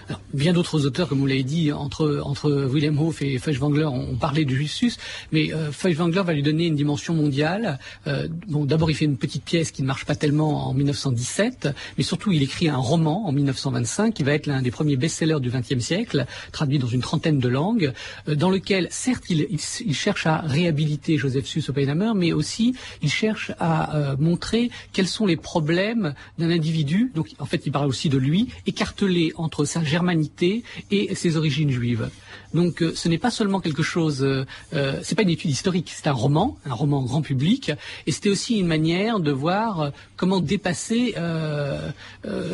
Alors, 0.09 0.21
bien 0.33 0.53
d'autres 0.53 0.74
auteurs, 0.81 1.09
comme 1.09 1.19
vous 1.19 1.26
l'avez 1.26 1.43
dit, 1.43 1.73
entre, 1.73 2.21
entre 2.25 2.50
Wilhelm 2.50 2.99
Hof 2.99 3.23
et 3.23 3.38
Feuchtwanger 3.38 3.85
ont, 3.85 4.11
ont 4.11 4.17
parlé 4.17 4.44
du 4.44 4.56
Justus, 4.56 4.99
mais 5.32 5.53
euh, 5.53 5.73
Feuchtwanger 5.73 6.23
va 6.23 6.32
lui 6.32 6.43
donner 6.43 6.67
une 6.67 6.76
dimension 6.76 7.14
mondiale. 7.14 7.78
Euh, 8.07 8.28
bon, 8.49 8.64
d'abord, 8.64 8.90
il 8.90 8.95
fait 8.95 9.04
une 9.04 9.16
petite 9.16 9.45
pièce 9.45 9.71
qui 9.71 9.83
ne 9.83 9.87
marche 9.87 10.04
pas 10.04 10.14
tellement 10.14 10.69
en 10.69 10.75
1917, 10.75 11.69
mais 11.97 12.04
surtout, 12.04 12.33
il 12.33 12.43
écrit 12.43 12.69
un 12.69 12.76
roman 12.76 13.26
en 13.26 13.33
1925 13.33 14.14
qui 14.14 14.23
va 14.23 14.33
être 14.33 14.47
l'un 14.47 14.62
des 14.62 14.71
premiers 14.71 14.97
best-sellers 14.97 15.40
du 15.40 15.50
XXe 15.50 15.78
siècle, 15.78 16.26
traduit 16.52 16.78
dans 16.78 16.88
une 16.88 17.00
trentaine 17.00 17.38
de 17.38 17.49
langues, 17.49 17.93
euh, 18.28 18.35
dans 18.35 18.50
lequel, 18.50 18.88
certes, 18.90 19.25
il, 19.28 19.47
il, 19.50 19.61
il 19.87 19.95
cherche 19.95 20.26
à 20.26 20.38
réhabiliter 20.38 21.16
Joseph 21.16 21.47
Sus 21.47 21.64
Oppenheimer, 21.69 22.12
mais 22.14 22.33
aussi 22.33 22.75
il 23.02 23.11
cherche 23.11 23.52
à 23.59 23.97
euh, 23.97 24.16
montrer 24.19 24.71
quels 24.93 25.07
sont 25.07 25.26
les 25.26 25.37
problèmes 25.37 26.14
d'un 26.38 26.50
individu. 26.50 27.12
Donc, 27.14 27.28
en 27.38 27.47
fait, 27.47 27.62
il 27.66 27.73
parle 27.73 27.88
aussi 27.88 28.09
de 28.09 28.19
lui, 28.19 28.49
écartelé 28.66 29.33
entre 29.37 29.64
sa 29.64 29.83
germanité 29.83 30.63
et 30.90 31.14
ses 31.14 31.37
origines 31.37 31.71
juives. 31.71 32.09
Donc, 32.52 32.83
euh, 32.83 32.92
ce 32.94 33.09
n'est 33.09 33.18
pas 33.18 33.30
seulement 33.30 33.61
quelque 33.61 33.83
chose, 33.83 34.23
euh, 34.23 34.44
euh, 34.75 35.00
c'est 35.02 35.16
pas 35.16 35.23
une 35.23 35.30
étude 35.30 35.50
historique, 35.50 35.92
c'est 35.94 36.06
un 36.06 36.12
roman, 36.12 36.56
un 36.64 36.75
roman 36.75 37.02
grand 37.02 37.21
public, 37.21 37.73
et 38.06 38.12
c'était 38.12 38.30
aussi 38.30 38.59
une 38.59 38.68
manière 38.68 39.18
de 39.18 39.33
voir 39.33 39.80
euh, 39.80 39.90
comment 40.16 40.40
dépasser 40.40 41.14
euh, 41.16 41.90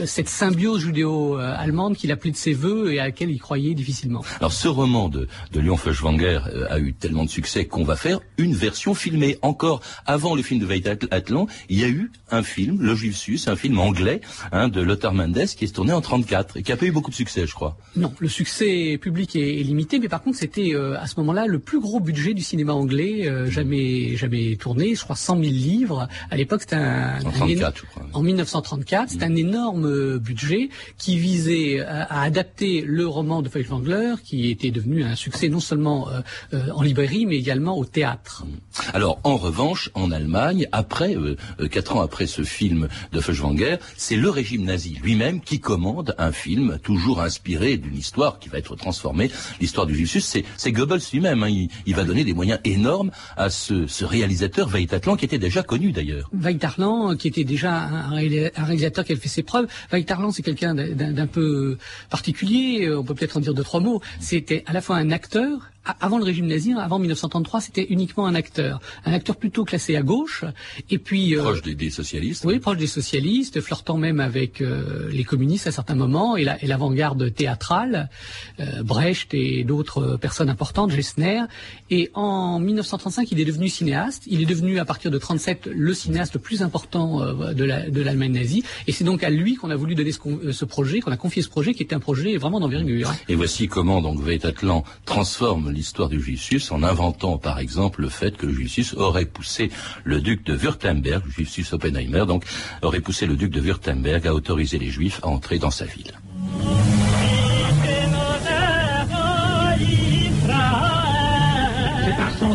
cette 0.06 0.28
symbiose 0.28 0.80
judéo-allemande 0.80 1.96
qu'il 1.96 2.12
appelait 2.12 2.30
de 2.30 2.36
ses 2.36 2.54
voeux 2.54 2.92
et 2.92 3.00
à 3.00 3.04
laquelle 3.04 3.30
il 3.30 3.38
croyait 3.38 3.74
difficilement. 3.74 4.24
Alors 4.38 4.52
ce 4.52 4.68
roman 4.68 5.08
de, 5.08 5.28
de 5.52 5.60
Lyon 5.60 5.76
Feuchtwanger 5.76 6.40
euh, 6.46 6.66
a 6.70 6.78
eu 6.78 6.94
tellement 6.94 7.24
de 7.24 7.30
succès 7.30 7.66
qu'on 7.66 7.84
va 7.84 7.96
faire 7.96 8.20
une 8.38 8.54
version 8.54 8.94
filmée. 8.94 9.38
Encore 9.42 9.80
avant 10.06 10.34
le 10.34 10.42
film 10.42 10.60
de 10.60 10.66
Weitatlan, 10.66 11.46
il 11.68 11.78
y 11.78 11.84
a 11.84 11.88
eu 11.88 12.10
un 12.30 12.42
film, 12.42 12.80
Le 12.80 12.94
Juif 12.94 13.16
Sus, 13.16 13.40
un 13.46 13.56
film 13.56 13.78
anglais 13.78 14.20
hein, 14.52 14.68
de 14.68 14.80
Lothar 14.80 15.12
Mendes 15.12 15.46
qui 15.56 15.64
est 15.64 15.74
tourné 15.74 15.92
en 15.92 16.00
34 16.00 16.56
et 16.56 16.62
qui 16.62 16.72
a 16.72 16.76
pas 16.76 16.86
eu 16.86 16.92
beaucoup 16.92 17.10
de 17.10 17.16
succès, 17.16 17.46
je 17.46 17.54
crois. 17.54 17.76
Non, 18.00 18.14
le 18.18 18.28
succès 18.28 18.98
public 18.98 19.36
est, 19.36 19.62
limité, 19.62 19.98
mais 19.98 20.08
par 20.08 20.22
contre 20.22 20.38
c'était 20.38 20.74
euh, 20.74 20.98
à 20.98 21.06
ce 21.06 21.20
moment-là 21.20 21.46
le 21.46 21.58
plus 21.58 21.80
gros 21.80 22.00
budget 22.00 22.32
du 22.32 22.42
cinéma 22.42 22.72
anglais 22.72 23.28
euh, 23.28 23.50
jamais 23.50 24.16
jamais 24.16 24.56
tourné. 24.56 24.94
Je 24.94 25.04
crois 25.04 25.16
100 25.16 25.34
000 25.36 25.42
livres. 25.52 26.08
À 26.30 26.38
l'époque 26.38 26.62
c'était 26.62 26.76
un, 26.76 27.18
en, 28.14 28.22
1934, 28.22 29.10
c'est 29.10 29.22
un 29.22 29.36
énorme 29.36 30.16
budget 30.16 30.70
qui 30.96 31.18
visait 31.18 31.80
à, 31.80 32.22
adapter 32.22 32.82
le 32.86 33.06
roman 33.06 33.42
de 33.42 33.50
Feuchtwanger, 33.50 34.14
qui 34.24 34.50
était 34.50 34.70
devenu 34.70 35.04
un 35.04 35.14
succès 35.14 35.50
non 35.50 35.60
seulement 35.60 36.08
en 36.52 36.82
librairie 36.82 37.26
mais 37.26 37.36
également 37.36 37.76
au 37.76 37.84
théâtre. 37.84 38.46
Alors 38.94 39.20
en 39.24 39.36
revanche, 39.36 39.90
en 39.92 40.10
Allemagne, 40.10 40.66
après 40.72 41.16
quatre 41.70 41.96
ans 41.96 42.00
après 42.00 42.26
ce 42.26 42.44
film 42.44 42.88
de 43.12 43.20
Feuchtwanger, 43.20 43.76
c'est 43.98 44.16
le 44.16 44.30
régime 44.30 44.64
nazi 44.64 44.98
lui-même 45.02 45.42
qui 45.42 45.60
commande 45.60 46.14
un 46.16 46.32
film 46.32 46.78
toujours 46.82 47.20
inspiré 47.20 47.76
d'une 47.90 47.98
histoire 47.98 48.38
qui 48.38 48.48
va 48.48 48.58
être 48.58 48.76
transformée. 48.76 49.30
L'histoire 49.60 49.86
du 49.86 49.94
Juifus, 49.94 50.24
c'est 50.56 50.72
Goebbels 50.72 51.00
lui-même. 51.12 51.42
Hein. 51.42 51.66
Il, 51.86 51.94
va 51.94 52.04
donner 52.04 52.24
des 52.24 52.32
moyens 52.32 52.60
énormes 52.64 53.10
à 53.36 53.50
ce, 53.50 53.86
ce 53.86 54.04
réalisateur 54.04 54.68
Veitatlan 54.68 55.16
qui 55.16 55.24
était 55.24 55.38
déjà 55.38 55.62
connu 55.62 55.92
d'ailleurs. 55.92 56.30
Veitatlan, 56.32 57.16
qui 57.16 57.28
était 57.28 57.44
déjà 57.44 57.72
un, 57.72 58.10
réalisateur 58.10 59.04
qui 59.04 59.12
avait 59.12 59.20
fait 59.20 59.28
ses 59.28 59.42
preuves. 59.42 59.66
Veitatlan, 59.90 60.30
c'est 60.30 60.42
quelqu'un 60.42 60.74
d'un 60.74 61.26
peu 61.26 61.76
particulier. 62.08 62.90
On 62.92 63.04
peut 63.04 63.14
peut-être 63.14 63.36
en 63.36 63.40
dire 63.40 63.54
deux 63.54 63.64
trois 63.64 63.80
mots. 63.80 64.00
C'était 64.20 64.62
à 64.66 64.72
la 64.72 64.80
fois 64.80 64.96
un 64.96 65.10
acteur 65.10 65.70
avant 65.98 66.18
le 66.18 66.24
régime 66.24 66.46
nazi, 66.46 66.74
avant 66.74 66.98
1933, 66.98 67.60
c'était 67.62 67.86
uniquement 67.88 68.26
un 68.26 68.34
acteur, 68.34 68.80
un 69.04 69.12
acteur 69.12 69.36
plutôt 69.36 69.64
classé 69.64 69.96
à 69.96 70.02
gauche, 70.02 70.44
et 70.90 70.98
puis 70.98 71.34
euh, 71.34 71.42
proche 71.42 71.62
des, 71.62 71.90
socialistes. 71.90 72.44
Oui, 72.44 72.58
proche 72.58 72.76
des 72.76 72.86
socialistes, 72.86 73.60
flirtant 73.60 73.96
même 73.96 74.20
avec 74.20 74.60
euh, 74.60 75.08
les 75.10 75.24
communistes 75.24 75.66
à 75.66 75.72
certains 75.72 75.94
moments, 75.94 76.36
et 76.36 76.44
l'avant-garde 76.44 77.32
théâtrale, 77.32 77.79
euh, 78.60 78.82
Brecht 78.82 79.34
et 79.34 79.64
d'autres 79.64 80.16
personnes 80.16 80.48
importantes, 80.48 80.90
Gessner. 80.90 81.42
Et 81.90 82.10
en 82.14 82.58
1935, 82.58 83.30
il 83.32 83.40
est 83.40 83.44
devenu 83.44 83.68
cinéaste. 83.68 84.24
Il 84.26 84.40
est 84.42 84.46
devenu 84.46 84.78
à 84.78 84.84
partir 84.84 85.10
de 85.10 85.18
37 85.18 85.68
le 85.72 85.94
cinéaste 85.94 86.34
le 86.34 86.40
plus 86.40 86.62
important 86.62 87.20
de 87.20 88.00
l'Allemagne 88.00 88.32
nazie, 88.32 88.64
et 88.86 88.92
c'est 88.92 89.04
donc 89.04 89.22
à 89.24 89.30
lui 89.30 89.54
qu'on 89.56 89.70
a 89.70 89.76
voulu 89.76 89.94
donner 89.94 90.12
ce, 90.12 90.52
ce 90.52 90.64
projet, 90.64 91.00
qu'on 91.00 91.12
a 91.12 91.16
confié 91.16 91.42
ce 91.42 91.48
projet, 91.48 91.74
qui 91.74 91.82
était 91.82 91.94
un 91.94 92.00
projet 92.00 92.36
vraiment 92.36 92.60
d'envergure. 92.60 93.12
Et 93.28 93.34
voici 93.34 93.68
comment 93.68 94.00
donc 94.00 94.20
transforme 95.04 95.70
l'histoire 95.70 96.08
du 96.08 96.20
Justus 96.20 96.70
en 96.70 96.82
inventant 96.82 97.38
par 97.38 97.58
exemple 97.58 98.02
le 98.02 98.08
fait 98.08 98.36
que 98.36 98.46
le 98.46 98.52
Justus 98.52 98.94
aurait 98.94 99.24
poussé 99.24 99.70
le 100.04 100.20
duc 100.20 100.44
de 100.44 100.54
Württemberg, 100.54 101.24
Justus 101.28 101.72
Oppenheimer, 101.72 102.24
donc 102.26 102.44
aurait 102.82 103.00
poussé 103.00 103.26
le 103.26 103.36
duc 103.36 103.50
de 103.50 103.60
Württemberg 103.60 104.26
à 104.26 104.34
autoriser 104.34 104.78
les 104.78 104.90
Juifs 104.90 105.20
à 105.22 105.28
entrer 105.28 105.58
dans 105.58 105.70
sa 105.70 105.84
ville. 105.84 106.12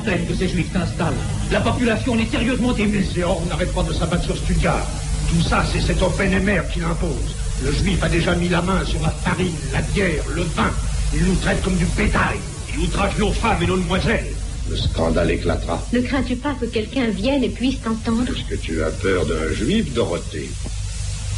Centaines 0.05 0.25
que 0.25 0.35
ces 0.35 0.47
Juifs 0.47 0.71
s'installent. 0.71 1.13
La 1.51 1.61
population 1.61 2.17
est 2.19 2.29
sérieusement 2.29 2.75
émusée. 2.75 3.23
on 3.23 3.45
n'arrête 3.45 3.73
pas 3.73 3.83
de 3.83 3.93
s'abattre 3.93 4.23
sur 4.23 4.37
Stuttgart. 4.37 4.87
Tout 5.29 5.41
ça, 5.41 5.63
c'est 5.71 5.81
cet 5.81 6.01
Oppenheimer 6.01 6.61
qui 6.71 6.79
l'impose. 6.79 7.35
Le 7.63 7.71
Juif 7.71 8.01
a 8.03 8.09
déjà 8.09 8.35
mis 8.35 8.49
la 8.49 8.61
main 8.61 8.83
sur 8.85 9.01
la 9.01 9.09
farine, 9.09 9.53
la 9.73 9.81
bière, 9.81 10.23
le 10.33 10.43
vin. 10.43 10.71
Il 11.13 11.23
nous 11.25 11.35
traite 11.35 11.61
comme 11.61 11.75
du 11.75 11.85
bétail. 11.97 12.37
Il 12.73 12.79
outrage 12.83 13.17
nos 13.17 13.31
femmes 13.31 13.63
et 13.63 13.67
nos 13.67 13.77
demoiselles. 13.77 14.33
Le 14.69 14.75
scandale 14.75 15.31
éclatera. 15.31 15.81
Ne 15.93 16.01
crains-tu 16.01 16.35
pas 16.35 16.53
que 16.59 16.65
quelqu'un 16.65 17.07
vienne 17.07 17.43
et 17.43 17.49
puisse 17.49 17.79
t'entendre? 17.81 18.25
Est-ce 18.29 18.55
que 18.55 18.61
tu 18.61 18.83
as 18.83 18.89
peur 18.89 19.25
d'un 19.25 19.53
juif, 19.53 19.93
Dorothée? 19.93 20.49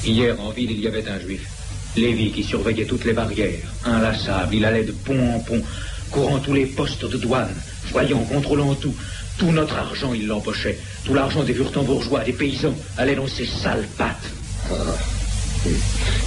Hier, 0.05 0.39
en 0.39 0.51
ville, 0.51 0.71
il 0.71 0.79
y 0.79 0.87
avait 0.87 1.07
un 1.07 1.19
juif. 1.19 1.47
Lévi 1.95 2.31
qui 2.31 2.43
surveillait 2.43 2.85
toutes 2.85 3.05
les 3.05 3.13
barrières. 3.13 3.59
Inlassable, 3.85 4.55
il 4.55 4.65
allait 4.65 4.83
de 4.83 4.91
pont 4.91 5.35
en 5.35 5.39
pont, 5.39 5.61
courant 6.11 6.39
tous 6.39 6.53
les 6.53 6.65
postes 6.65 7.05
de 7.05 7.17
douane, 7.17 7.55
voyant, 7.91 8.19
contrôlant 8.19 8.73
tout. 8.75 8.95
Tout 9.37 9.51
notre 9.51 9.75
argent, 9.75 10.13
il 10.13 10.27
l'empochait. 10.27 10.79
Tout 11.05 11.13
l'argent 11.13 11.43
des 11.43 11.53
bourgeois, 11.53 12.23
des 12.23 12.33
paysans, 12.33 12.73
allait 12.97 13.15
dans 13.15 13.27
ses 13.27 13.45
sales 13.45 13.87
pattes. 13.97 14.31
Ah. 14.71 14.75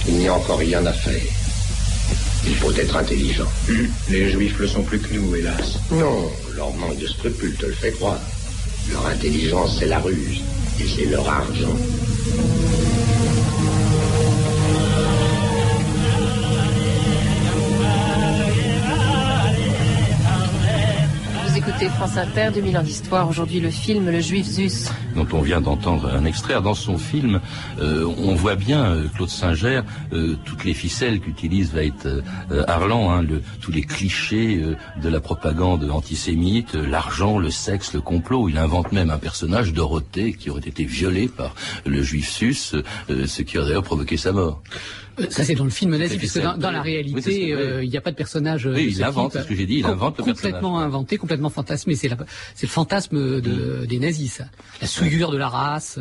Il 0.07 0.15
n'y 0.15 0.27
a 0.27 0.33
encore 0.33 0.59
rien 0.59 0.85
à 0.85 0.93
faire. 0.93 1.21
Il 2.47 2.55
faut 2.55 2.71
être 2.71 2.95
intelligent. 2.95 3.47
Hum, 3.69 3.87
les 4.09 4.31
juifs 4.31 4.57
le 4.59 4.67
sont 4.67 4.83
plus 4.83 4.99
que 4.99 5.13
nous, 5.13 5.35
hélas. 5.35 5.77
Non, 5.91 6.29
leur 6.55 6.73
manque 6.73 6.97
de 6.97 7.07
scrupules 7.07 7.55
te 7.55 7.65
le 7.65 7.73
fait 7.73 7.91
croire. 7.91 8.19
Leur 8.91 9.05
intelligence, 9.05 9.77
c'est 9.79 9.87
la 9.87 9.99
ruse. 9.99 10.41
Et 10.79 10.85
c'est 10.87 11.05
leur 11.05 11.27
argent. 11.29 11.75
Écoutez 21.81 21.95
France 21.95 22.17
Inter, 22.17 22.49
2000 22.53 22.77
ans 22.77 22.83
d'histoire. 22.83 23.29
Aujourd'hui, 23.29 23.59
le 23.59 23.71
film 23.71 24.11
Le 24.11 24.19
Juif 24.19 24.45
Zus. 24.45 24.89
Dont 25.15 25.27
on 25.31 25.41
vient 25.41 25.61
d'entendre 25.61 26.11
un 26.13 26.25
extrait. 26.25 26.61
Dans 26.61 26.75
son 26.75 26.97
film, 26.99 27.39
euh, 27.79 28.05
on 28.19 28.35
voit 28.35 28.55
bien, 28.55 28.85
euh, 28.85 29.07
Claude 29.15 29.29
Singer, 29.29 29.81
euh, 30.13 30.35
toutes 30.45 30.63
les 30.63 30.75
ficelles 30.75 31.19
qu'utilise 31.19 31.73
va 31.73 31.83
être 31.83 32.21
Arlan, 32.67 33.11
hein, 33.11 33.25
tous 33.61 33.71
les 33.71 33.81
clichés 33.81 34.61
de 35.01 35.09
la 35.09 35.19
propagande 35.19 35.89
antisémite, 35.89 36.75
l'argent, 36.75 37.39
le 37.39 37.49
sexe, 37.49 37.93
le 37.93 38.01
complot. 38.01 38.47
Il 38.49 38.57
invente 38.57 38.91
même 38.91 39.09
un 39.09 39.17
personnage, 39.17 39.73
Dorothée, 39.73 40.33
qui 40.33 40.49
aurait 40.49 40.61
été 40.61 40.83
violé 40.83 41.27
par 41.27 41.55
le 41.85 42.03
Juif 42.03 42.29
Sus, 42.29 42.75
ce 43.09 43.41
qui 43.41 43.57
aurait 43.57 43.67
d'ailleurs 43.67 43.83
provoqué 43.83 44.17
sa 44.17 44.33
mort. 44.33 44.61
Euh, 45.19 45.25
ça 45.29 45.43
c'est 45.43 45.55
dans 45.55 45.63
le 45.63 45.69
film 45.69 45.95
nazi, 45.95 46.17
puisque 46.17 46.41
dans, 46.41 46.57
dans 46.57 46.71
la 46.71 46.81
réalité, 46.81 47.53
euh, 47.53 47.83
il 47.83 47.89
n'y 47.89 47.97
a 47.97 48.01
pas 48.01 48.11
de 48.11 48.15
personnage. 48.15 48.65
Oui, 48.65 48.93
il 48.95 49.03
invente, 49.03 49.33
c'est 49.33 49.41
ce 49.41 49.47
que 49.47 49.55
j'ai 49.55 49.65
dit, 49.65 49.79
il 49.79 49.85
invente 49.85 50.17
le 50.17 50.23
complètement 50.23 50.79
inventé, 50.79 51.17
complètement 51.17 51.49
fantasmé. 51.49 51.95
C'est 51.95 52.09
le 52.09 52.67
fantasme 52.67 53.41
de, 53.41 53.81
mm. 53.83 53.85
des 53.87 53.99
nazis, 53.99 54.33
ça. 54.33 54.45
La 54.81 54.87
souillure 54.87 55.31
de 55.31 55.37
la 55.37 55.49
race. 55.49 55.99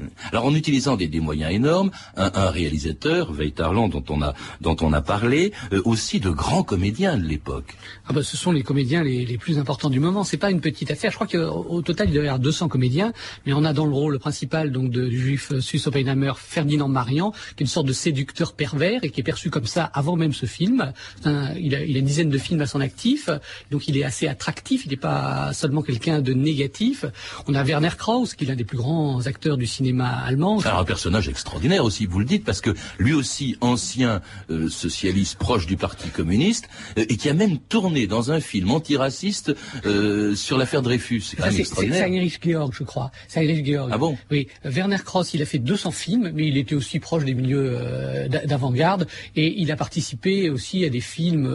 Euh. 0.00 0.04
Alors 0.32 0.46
en 0.46 0.54
utilisant 0.54 0.96
des, 0.96 1.08
moyens 1.20 1.52
énormes, 1.52 1.90
un, 2.16 2.50
réalisateur, 2.50 3.32
Veitarland, 3.32 3.88
dont 3.88 4.04
on 4.08 4.22
a 4.22 4.34
dont 4.60 4.76
on 4.80 4.92
a 4.92 5.00
parlé, 5.00 5.52
euh, 5.72 5.80
aussi 5.84 6.20
de 6.20 6.30
grands 6.30 6.62
comédiens 6.62 7.16
de 7.16 7.24
l'époque. 7.24 7.76
Ah 8.08 8.12
bah, 8.12 8.22
ce 8.22 8.36
sont 8.36 8.52
les 8.52 8.62
comédiens 8.62 9.02
les, 9.02 9.38
plus 9.38 9.58
importants 9.58 9.90
du 9.90 10.00
moment. 10.00 10.24
C'est 10.24 10.36
pas 10.36 10.50
une 10.50 10.60
petite 10.60 10.90
affaire. 10.90 11.10
Je 11.10 11.16
crois 11.16 11.26
qu'au 11.26 11.82
total 11.82 12.08
il 12.08 12.14
y 12.14 12.18
avoir 12.18 12.38
200 12.38 12.68
comédiens, 12.68 13.12
mais 13.46 13.52
on 13.52 13.64
a 13.64 13.72
dans 13.72 13.86
le 13.86 13.92
rôle 13.92 14.18
principal 14.18 14.72
donc 14.72 14.90
de, 14.90 15.08
juif 15.10 15.58
suisse 15.60 15.86
Oppenheimer 15.86 16.32
Ferdinand 16.36 16.88
Marian, 16.88 17.30
qui 17.30 17.38
est 17.38 17.60
une 17.60 17.66
sorte 17.66 17.86
de 17.86 17.92
séducteur 17.92 18.54
pervers 18.54 19.00
et 19.04 19.10
qui 19.10 19.20
est 19.20 19.24
perçu 19.24 19.50
comme 19.50 19.66
ça 19.66 19.84
avant 19.84 20.16
même 20.16 20.32
ce 20.32 20.46
film. 20.46 20.92
il, 21.24 21.74
a, 21.74 21.84
il, 21.84 21.96
a, 21.96 22.00
une 22.00 22.04
dizaine 22.04 22.30
de 22.30 22.38
films 22.38 22.60
à 22.60 22.66
son 22.66 22.80
actif, 22.80 23.30
donc 23.70 23.88
il 23.88 23.96
est 23.96 24.04
assez 24.04 24.26
attractif. 24.26 24.86
Il 24.86 24.90
n'est 24.90 24.96
pas 24.96 25.52
seulement 25.52 25.82
quelqu'un 25.82 26.20
de 26.20 26.32
négatif. 26.32 27.04
On 27.46 27.54
a 27.54 27.62
Werner 27.62 27.90
Krauss, 27.96 28.34
qui 28.34 28.44
est 28.44 28.48
l'un 28.48 28.56
des 28.56 28.64
plus 28.64 28.78
grands 28.78 29.26
acteurs 29.26 29.56
du 29.56 29.66
cinéma 29.66 29.83
allemand. 29.92 30.60
Alors 30.60 30.80
un 30.80 30.84
personnage 30.84 31.28
extraordinaire 31.28 31.84
aussi, 31.84 32.06
vous 32.06 32.18
le 32.18 32.24
dites, 32.24 32.44
parce 32.44 32.60
que 32.60 32.70
lui 32.98 33.12
aussi 33.12 33.56
ancien 33.60 34.20
euh, 34.50 34.68
socialiste 34.68 35.38
proche 35.38 35.66
du 35.66 35.76
Parti 35.76 36.08
communiste 36.08 36.68
euh, 36.98 37.04
et 37.08 37.16
qui 37.16 37.28
a 37.28 37.34
même 37.34 37.58
tourné 37.58 38.06
dans 38.06 38.30
un 38.30 38.40
film 38.40 38.70
antiraciste 38.70 39.54
euh, 39.86 40.34
sur 40.34 40.58
l'affaire 40.58 40.82
Dreyfus. 40.82 41.20
C'est 41.20 41.36
quand 41.36 41.46
même 41.46 41.56
extraordinaire. 41.56 42.04
C'est 42.06 42.14
Heinrich 42.14 42.40
Georg, 42.42 42.72
je 42.72 42.84
crois. 42.84 43.10
Heinrich 43.34 43.66
Georg. 43.66 43.90
Ah 43.92 43.98
bon? 43.98 44.16
Oui. 44.30 44.48
Werner 44.64 44.98
Cross, 45.04 45.34
il 45.34 45.42
a 45.42 45.46
fait 45.46 45.58
200 45.58 45.90
films, 45.90 46.30
mais 46.34 46.46
il 46.46 46.56
était 46.56 46.74
aussi 46.74 46.98
proche 46.98 47.24
des 47.24 47.34
milieux 47.34 47.78
d'avant-garde 48.46 49.06
et 49.36 49.60
il 49.60 49.70
a 49.70 49.76
participé 49.76 50.50
aussi 50.50 50.84
à 50.84 50.88
des 50.88 51.00
films, 51.00 51.48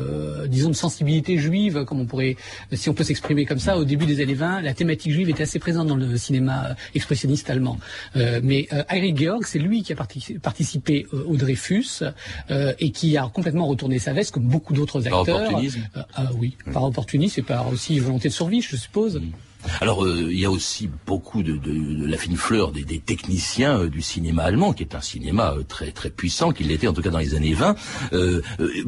disons, 0.48 0.69
de 0.69 0.75
sensibilité 0.75 1.38
juive, 1.38 1.86
comme 1.86 2.00
on 2.00 2.05
pourrait, 2.05 2.36
si 2.74 2.89
on 2.89 2.93
peut 2.93 3.03
s'exprimer 3.03 3.45
comme 3.45 3.59
ça, 3.59 3.77
au 3.77 3.86
début 3.86 4.05
des 4.05 4.21
années 4.21 4.33
20, 4.33 4.62
la 4.62 4.74
thématique 4.74 5.12
juive 5.12 5.29
était 5.29 5.43
assez 5.43 5.59
présente 5.59 5.88
dans 5.88 5.95
le 5.95 6.17
cinéma 6.17 6.75
expressionniste 6.95 7.50
allemand. 7.50 7.79
Euh, 8.19 8.39
mais 8.43 8.67
euh, 8.73 8.83
Eric 8.91 9.17
Georg, 9.17 9.45
c'est 9.45 9.59
lui 9.59 9.83
qui 9.83 9.93
a 9.93 9.95
participé 9.95 11.07
euh, 11.13 11.23
au 11.27 11.35
Dreyfus 11.35 12.03
et 12.79 12.91
qui 12.91 13.17
a 13.17 13.29
complètement 13.33 13.67
retourné 13.67 13.99
sa 13.99 14.13
veste, 14.13 14.33
comme 14.33 14.43
beaucoup 14.43 14.73
d'autres 14.73 15.05
acteurs. 15.07 15.25
Par 15.25 15.35
opportunisme 15.35 15.81
ah 16.15 16.29
oui, 16.38 16.55
par 16.71 16.83
opportunisme 16.83 17.39
et 17.39 17.43
par 17.43 17.69
aussi 17.69 17.99
volonté 17.99 18.29
de 18.29 18.33
survie, 18.33 18.61
je 18.61 18.75
suppose. 18.75 19.15
Mm. 19.17 19.31
Alors 19.81 20.05
euh, 20.05 20.27
il 20.29 20.39
y 20.39 20.45
a 20.45 20.51
aussi 20.51 20.89
beaucoup 21.05 21.43
de, 21.43 21.59
la 22.05 22.17
fine 22.17 22.37
fleur 22.37 22.71
des, 22.71 22.99
techniciens 22.99 23.79
euh, 23.79 23.89
du 23.89 24.01
cinéma 24.01 24.43
allemand, 24.43 24.73
qui 24.73 24.83
est 24.83 24.95
un 24.95 25.01
cinéma 25.01 25.53
euh, 25.57 25.63
très 25.63 25.91
très 25.91 26.09
puissant, 26.09 26.51
qui 26.51 26.63
l'était 26.63 26.87
en 26.87 26.93
tout 26.93 27.01
cas 27.01 27.09
dans 27.09 27.19
les 27.19 27.35
années 27.35 27.53
20. 27.53 27.75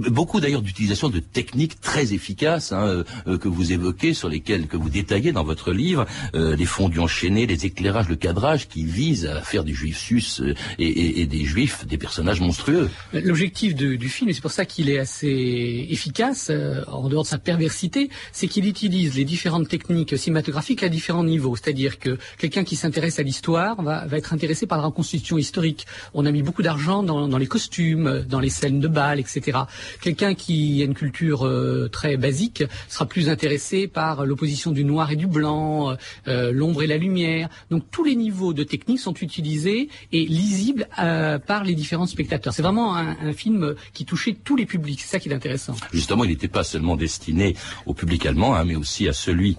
beaucoup 0.09 0.39
d'ailleurs 0.39 0.61
d'utilisation 0.61 1.09
de 1.09 1.19
techniques 1.19 1.79
très 1.81 2.13
efficaces 2.13 2.71
hein, 2.71 3.03
que 3.25 3.47
vous 3.47 3.71
évoquez, 3.71 4.13
sur 4.13 4.29
lesquelles 4.29 4.67
que 4.67 4.77
vous 4.77 4.89
détaillez 4.89 5.31
dans 5.31 5.43
votre 5.43 5.71
livre, 5.71 6.05
les 6.33 6.65
fondus 6.65 6.99
enchaînés, 6.99 7.45
les 7.45 7.65
éclairages, 7.65 8.09
le 8.09 8.15
cadrage, 8.15 8.67
qui 8.67 8.85
visent 8.85 9.25
à 9.25 9.41
faire 9.41 9.63
des 9.63 9.73
juifs 9.73 9.97
sus 9.97 10.41
et, 10.79 10.85
et, 10.85 11.21
et, 11.21 11.25
des 11.25 11.45
juifs 11.45 11.85
des 11.85 11.97
personnages 11.97 12.41
monstrueux. 12.41 12.89
L'objectif 13.13 13.75
du 13.75 14.09
film, 14.09 14.29
et 14.29 14.33
c'est 14.33 14.41
pour 14.41 14.51
ça 14.51 14.65
qu'il 14.65 14.89
est 14.89 14.99
assez 14.99 15.87
efficace, 15.89 16.51
en 16.87 17.09
dehors 17.09 17.23
de 17.23 17.29
sa 17.29 17.37
perversité, 17.37 18.09
c'est 18.31 18.47
qu'il 18.47 18.67
utilise 18.67 19.15
les 19.15 19.25
différentes 19.25 19.67
techniques 19.67 20.17
cinématographiques 20.17 20.60
à 20.81 20.89
différents 20.89 21.23
niveaux. 21.23 21.55
C'est-à-dire 21.55 21.99
que 21.99 22.17
quelqu'un 22.37 22.63
qui 22.63 22.75
s'intéresse 22.75 23.19
à 23.19 23.23
l'histoire 23.23 23.81
va, 23.81 24.05
être 24.11 24.33
intéressé 24.33 24.67
par 24.67 24.77
la 24.77 24.85
reconstitution 24.85 25.37
historique. 25.37 25.85
On 26.13 26.25
a 26.25 26.31
mis 26.31 26.43
beaucoup 26.43 26.61
d'argent 26.61 27.03
dans, 27.03 27.37
les 27.37 27.47
costumes, 27.47 28.25
dans 28.29 28.39
les 28.39 28.49
scènes 28.49 28.79
de 28.79 28.87
bal, 28.87 29.19
etc. 29.19 29.59
Quelqu'un 30.01 30.33
qui 30.33 30.81
a 30.81 30.85
une 30.85 30.93
culture 30.93 31.45
euh, 31.45 31.89
très 31.91 32.15
basique 32.15 32.63
sera 32.87 33.05
plus 33.05 33.27
intéressé 33.27 33.87
par 33.87 34.25
l'opposition 34.25 34.71
du 34.71 34.85
noir 34.85 35.11
et 35.11 35.15
du 35.15 35.27
blanc, 35.27 35.95
euh, 36.27 36.51
l'ombre 36.51 36.83
et 36.83 36.87
la 36.87 36.97
lumière. 36.97 37.49
Donc 37.69 37.83
tous 37.91 38.03
les 38.03 38.15
niveaux 38.15 38.53
de 38.53 38.63
technique 38.63 38.99
sont 38.99 39.15
utilisés 39.15 39.89
et 40.11 40.25
lisibles 40.25 40.87
euh, 40.99 41.39
par 41.39 41.63
les 41.63 41.73
différents 41.73 42.05
spectateurs. 42.05 42.53
C'est 42.53 42.61
vraiment 42.61 42.95
un, 42.95 43.17
un, 43.21 43.33
film 43.33 43.75
qui 43.93 44.05
touchait 44.05 44.37
tous 44.43 44.55
les 44.55 44.65
publics. 44.65 45.01
C'est 45.01 45.07
ça 45.07 45.19
qui 45.19 45.29
est 45.29 45.33
intéressant. 45.33 45.75
Justement, 45.91 46.23
il 46.23 46.29
n'était 46.29 46.47
pas 46.47 46.63
seulement 46.63 46.95
destiné 46.95 47.55
au 47.85 47.93
public 47.93 48.25
allemand, 48.25 48.55
hein, 48.55 48.63
mais 48.65 48.75
aussi 48.75 49.07
à 49.09 49.13
celui 49.13 49.57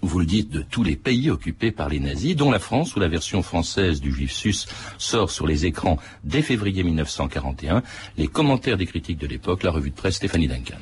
vous 0.00 0.18
le 0.18 0.26
dites, 0.26 0.50
de 0.50 0.62
tous 0.62 0.82
les 0.82 0.96
pays 0.96 1.30
occupés 1.30 1.70
par 1.70 1.88
les 1.88 2.00
nazis, 2.00 2.34
dont 2.34 2.50
la 2.50 2.58
France, 2.58 2.96
où 2.96 3.00
la 3.00 3.08
version 3.08 3.42
française 3.42 4.00
du 4.00 4.12
Juif 4.12 4.32
sus 4.32 4.66
sort 4.98 5.30
sur 5.30 5.46
les 5.46 5.66
écrans 5.66 5.98
dès 6.24 6.42
février 6.42 6.82
1941. 6.82 7.82
Les 8.16 8.28
commentaires 8.28 8.76
des 8.76 8.86
critiques 8.86 9.18
de 9.18 9.26
l'époque, 9.26 9.62
la 9.62 9.70
revue 9.70 9.90
de 9.90 9.94
presse 9.94 10.16
Stéphanie 10.16 10.48
Duncan. 10.48 10.76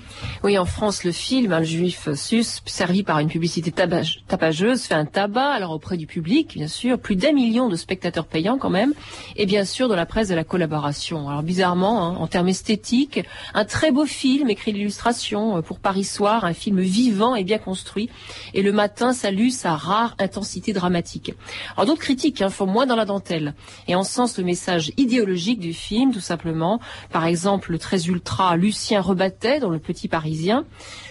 Oui, 0.45 0.57
en 0.59 0.65
France, 0.65 1.05
le 1.05 1.13
film, 1.13 1.57
le 1.57 1.65
Juif 1.65 2.09
sus, 2.15 2.63
servi 2.65 3.03
par 3.03 3.19
une 3.19 3.29
publicité 3.29 3.73
tapageuse, 3.73 4.83
fait 4.83 4.95
un 4.95 5.07
tabac, 5.07 5.51
alors 5.51 5.73
auprès 5.73 5.97
du 5.97 6.07
public, 6.07 6.55
bien 6.55 6.69
sûr, 6.69 6.99
plus 6.99 7.17
d'un 7.17 7.33
million 7.33 7.69
de 7.69 7.77
spectateurs 7.77 8.27
payants 8.27 8.59
quand 8.59 8.71
même, 8.71 8.95
et 9.37 9.47
bien 9.47 9.65
sûr 9.65 9.89
dans 9.89 9.97
la 9.97 10.07
presse 10.07 10.29
de 10.29 10.35
la 10.35 10.45
collaboration. 10.45 11.29
Alors 11.29 11.43
bizarrement, 11.43 12.05
hein, 12.05 12.17
en 12.17 12.27
termes 12.27 12.49
esthétiques, 12.49 13.21
un 13.55 13.65
très 13.65 13.91
beau 13.91 14.07
film, 14.07 14.51
écrit 14.51 14.73
l'illustration 14.73 15.57
euh, 15.57 15.63
pour 15.63 15.79
Paris 15.79 16.05
Soir, 16.05 16.45
un 16.45 16.53
film 16.53 16.81
vivant 16.81 17.35
et 17.35 17.45
bien 17.45 17.59
construit, 17.59 18.09
et 18.55 18.63
le 18.63 18.73
matin 18.73 19.00
salue 19.13 19.49
sa 19.49 19.75
rare 19.75 20.15
intensité 20.19 20.73
dramatique. 20.73 21.35
D'autres 21.79 22.01
critiques 22.01 22.43
hein, 22.43 22.51
font 22.51 22.67
moins 22.67 22.87
dans 22.87 22.97
la 22.97 23.05
dentelle 23.05 23.55
et 23.89 23.95
en 23.95 24.05
sens 24.05 24.39
le 24.39 24.45
message 24.45 24.93
idéologique 24.97 25.59
du 25.59 25.73
film, 25.73 26.13
tout 26.13 26.21
simplement. 26.21 26.81
Par 27.11 27.27
exemple, 27.27 27.73
le 27.73 27.79
très 27.79 28.07
ultra 28.07 28.57
Lucien 28.57 29.01
Rebattet 29.01 29.61
dans 29.61 29.71
Le 29.71 29.79
Petit 29.79 30.09
Parisien, 30.09 30.65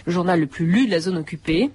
le 0.05 0.11
journal 0.11 0.39
le 0.39 0.47
plus 0.47 0.65
lu 0.65 0.85
de 0.85 0.91
la 0.91 0.99
zone 0.99 1.17
occupée. 1.17 1.71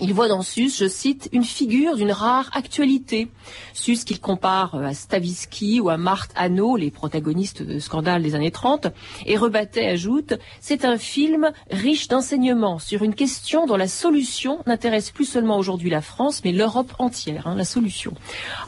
Il 0.00 0.14
voit 0.14 0.28
dans 0.28 0.42
Sus, 0.42 0.70
je 0.76 0.86
cite, 0.86 1.28
une 1.32 1.44
figure 1.44 1.96
d'une 1.96 2.12
rare 2.12 2.50
actualité. 2.52 3.28
Sus 3.72 4.04
qu'il 4.04 4.20
compare 4.20 4.76
à 4.76 4.94
Stavisky 4.94 5.80
ou 5.80 5.88
à 5.88 5.96
Marthe 5.96 6.30
Hanau, 6.36 6.76
les 6.76 6.90
protagonistes 6.90 7.62
de 7.62 7.78
Scandale 7.78 8.22
des 8.22 8.34
années 8.34 8.50
30, 8.50 8.88
et 9.26 9.36
Rebattet 9.36 9.88
ajoute, 9.88 10.34
c'est 10.60 10.84
un 10.84 10.98
film 10.98 11.50
riche 11.70 12.08
d'enseignements 12.08 12.78
sur 12.78 13.02
une 13.02 13.14
question 13.14 13.66
dont 13.66 13.76
la 13.76 13.88
solution 13.88 14.60
n'intéresse 14.66 15.10
plus 15.10 15.24
seulement 15.24 15.58
aujourd'hui 15.58 15.90
la 15.90 16.02
France, 16.02 16.42
mais 16.44 16.52
l'Europe 16.52 16.92
entière, 16.98 17.48
hein, 17.48 17.56
la 17.56 17.64
solution. 17.64 18.14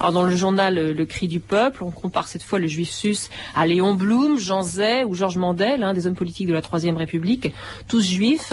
Alors 0.01 0.13
dans 0.13 0.25
le 0.25 0.35
journal 0.35 0.75
Le 0.75 1.07
Cri 1.07 1.29
du 1.29 1.41
Peuple, 1.41 1.85
on 1.85 1.91
compare 1.91 2.27
cette 2.27 2.43
fois 2.43 2.59
le 2.59 2.67
juif 2.67 2.91
Sus 2.91 3.29
à 3.55 3.67
Léon 3.67 3.95
Blum, 3.95 4.39
Jean 4.39 4.63
Zay 4.63 5.05
ou 5.05 5.15
Georges 5.15 5.39
Mandel, 5.39 5.85
hein, 5.85 5.95
des 5.95 6.07
hommes 6.07 6.17
politiques 6.17 6.49
de 6.49 6.55
la 6.55 6.63
Troisième 6.63 6.97
République, 6.97 7.53
tous 7.87 8.03
juifs, 8.03 8.53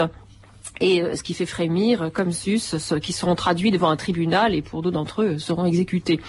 et 0.81 1.01
euh, 1.01 1.15
ce 1.15 1.24
qui 1.24 1.34
fait 1.34 1.46
frémir 1.46 2.01
euh, 2.01 2.10
comme 2.10 2.31
sus, 2.31 2.60
ceux 2.60 3.00
qui 3.00 3.13
seront 3.13 3.36
traduits 3.36 3.72
devant 3.72 3.89
un 3.89 3.96
tribunal 3.96 4.55
et 4.55 4.62
pour 4.62 4.81
d'autres 4.81 4.93
d'entre 4.93 5.24
eux 5.24 5.38
seront 5.38 5.65
exécutés. 5.65 6.19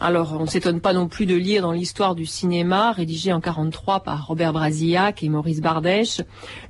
Alors 0.00 0.36
on 0.38 0.44
ne 0.44 0.48
s'étonne 0.48 0.80
pas 0.80 0.92
non 0.92 1.08
plus 1.08 1.26
de 1.26 1.34
lire 1.34 1.62
dans 1.62 1.72
l'histoire 1.72 2.14
du 2.14 2.26
cinéma, 2.26 2.92
rédigé 2.92 3.32
en 3.32 3.40
43 3.40 4.00
par 4.00 4.26
Robert 4.26 4.52
Brasillac 4.52 5.22
et 5.22 5.28
Maurice 5.28 5.60
Bardèche, 5.60 6.20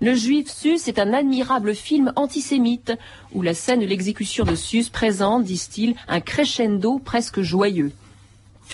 Le 0.00 0.14
Juif 0.14 0.48
Sus 0.50 0.88
est 0.88 0.98
un 0.98 1.12
admirable 1.12 1.74
film 1.74 2.12
antisémite 2.16 2.92
où 3.32 3.42
la 3.42 3.54
scène 3.54 3.80
de 3.80 3.86
l'exécution 3.86 4.44
de 4.44 4.54
Sus 4.54 4.90
présente, 4.90 5.44
disent-ils, 5.44 5.94
un 6.08 6.20
crescendo 6.20 6.98
presque 6.98 7.40
joyeux. 7.40 7.92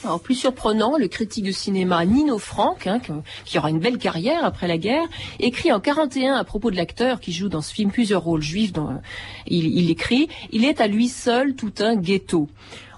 Alors, 0.05 0.21
plus 0.21 0.35
surprenant, 0.35 0.99
le 0.99 1.09
critique 1.09 1.45
de 1.45 1.53
cinéma 1.53 2.05
Nino 2.05 2.38
Frank, 2.38 2.87
hein, 2.87 3.00
qui 3.45 3.59
aura 3.59 3.71
une 3.71 3.81
belle 3.81 3.99
carrière 3.99 4.45
après 4.45 4.69
la 4.69 4.79
guerre, 4.79 5.07
écrit 5.41 5.73
en 5.73 5.81
41 5.81 6.35
à 6.35 6.45
propos 6.45 6.71
de 6.71 6.76
l'acteur 6.76 7.19
qui 7.19 7.33
joue 7.33 7.49
dans 7.49 7.62
ce 7.62 7.73
film 7.73 7.91
plusieurs 7.91 8.23
rôles 8.23 8.43
juifs. 8.43 8.73
Dont, 8.73 9.00
il, 9.47 9.67
il 9.67 9.91
écrit 9.91 10.29
«Il 10.53 10.65
est 10.65 10.81
à 10.81 10.87
lui 10.87 11.09
seul 11.09 11.55
tout 11.55 11.73
un 11.81 11.97
ghetto». 11.97 12.49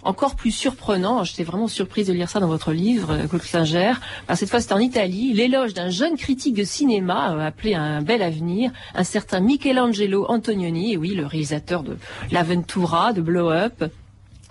Encore 0.02 0.37
plus 0.37 0.52
surprenant, 0.52 1.25
j'étais 1.25 1.43
vraiment 1.43 1.69
surprise 1.69 2.07
de 2.07 2.12
lire 2.12 2.31
ça 2.31 2.40
dans 2.40 2.47
votre 2.47 2.73
livre, 2.73 3.11
euh, 3.12 3.26
Claude 3.26 3.43
Singer, 3.43 3.93
cette 4.35 4.49
fois 4.49 4.61
c'est 4.61 4.73
en 4.73 4.78
Italie, 4.78 5.33
l'éloge 5.33 5.75
d'un 5.75 5.90
jeune 5.90 6.17
critique 6.17 6.55
de 6.55 6.64
cinéma 6.64 7.35
euh, 7.35 7.47
appelé 7.47 7.75
un 7.75 8.00
bel 8.00 8.23
avenir, 8.23 8.71
un 8.95 9.05
certain 9.05 9.40
Michelangelo 9.40 10.25
Antonioni, 10.28 10.97
oui, 10.97 11.14
le 11.14 11.26
réalisateur 11.26 11.83
de 11.83 11.97
L'Aventura, 12.31 13.12
de 13.12 13.21
Blow 13.21 13.50
Up, 13.50 13.85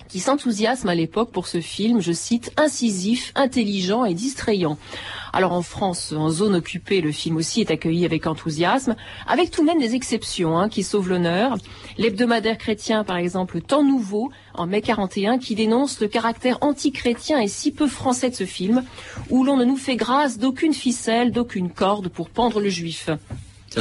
qui 0.09 0.19
s'enthousiasme 0.19 0.89
à 0.89 0.95
l'époque 0.95 1.31
pour 1.31 1.47
ce 1.47 1.61
film, 1.61 2.01
je 2.01 2.11
cite, 2.11 2.51
incisif, 2.57 3.31
intelligent 3.35 4.05
et 4.05 4.13
distrayant. 4.13 4.77
Alors 5.33 5.53
en 5.53 5.61
France, 5.61 6.13
en 6.17 6.29
zone 6.29 6.55
occupée, 6.55 7.01
le 7.01 7.11
film 7.11 7.35
aussi 7.35 7.61
est 7.61 7.71
accueilli 7.71 8.05
avec 8.05 8.27
enthousiasme, 8.27 8.95
avec 9.27 9.51
tout 9.51 9.61
de 9.61 9.67
même 9.67 9.79
des 9.79 9.95
exceptions 9.95 10.57
hein, 10.57 10.69
qui 10.69 10.83
sauvent 10.83 11.09
l'honneur. 11.09 11.57
L'hebdomadaire 11.97 12.57
chrétien, 12.57 13.03
par 13.03 13.17
exemple, 13.17 13.61
Temps 13.61 13.83
Nouveau, 13.83 14.31
en 14.53 14.65
mai 14.65 14.81
41, 14.81 15.37
qui 15.37 15.55
dénonce 15.55 15.99
le 15.99 16.07
caractère 16.07 16.57
anti-chrétien 16.61 17.39
et 17.39 17.47
si 17.47 17.71
peu 17.71 17.87
français 17.87 18.29
de 18.29 18.35
ce 18.35 18.45
film, 18.45 18.83
où 19.29 19.43
l'on 19.43 19.57
ne 19.57 19.65
nous 19.65 19.77
fait 19.77 19.95
grâce 19.95 20.37
d'aucune 20.37 20.73
ficelle, 20.73 21.31
d'aucune 21.31 21.69
corde 21.69 22.07
pour 22.07 22.29
pendre 22.29 22.59
le 22.59 22.69
juif. 22.69 23.09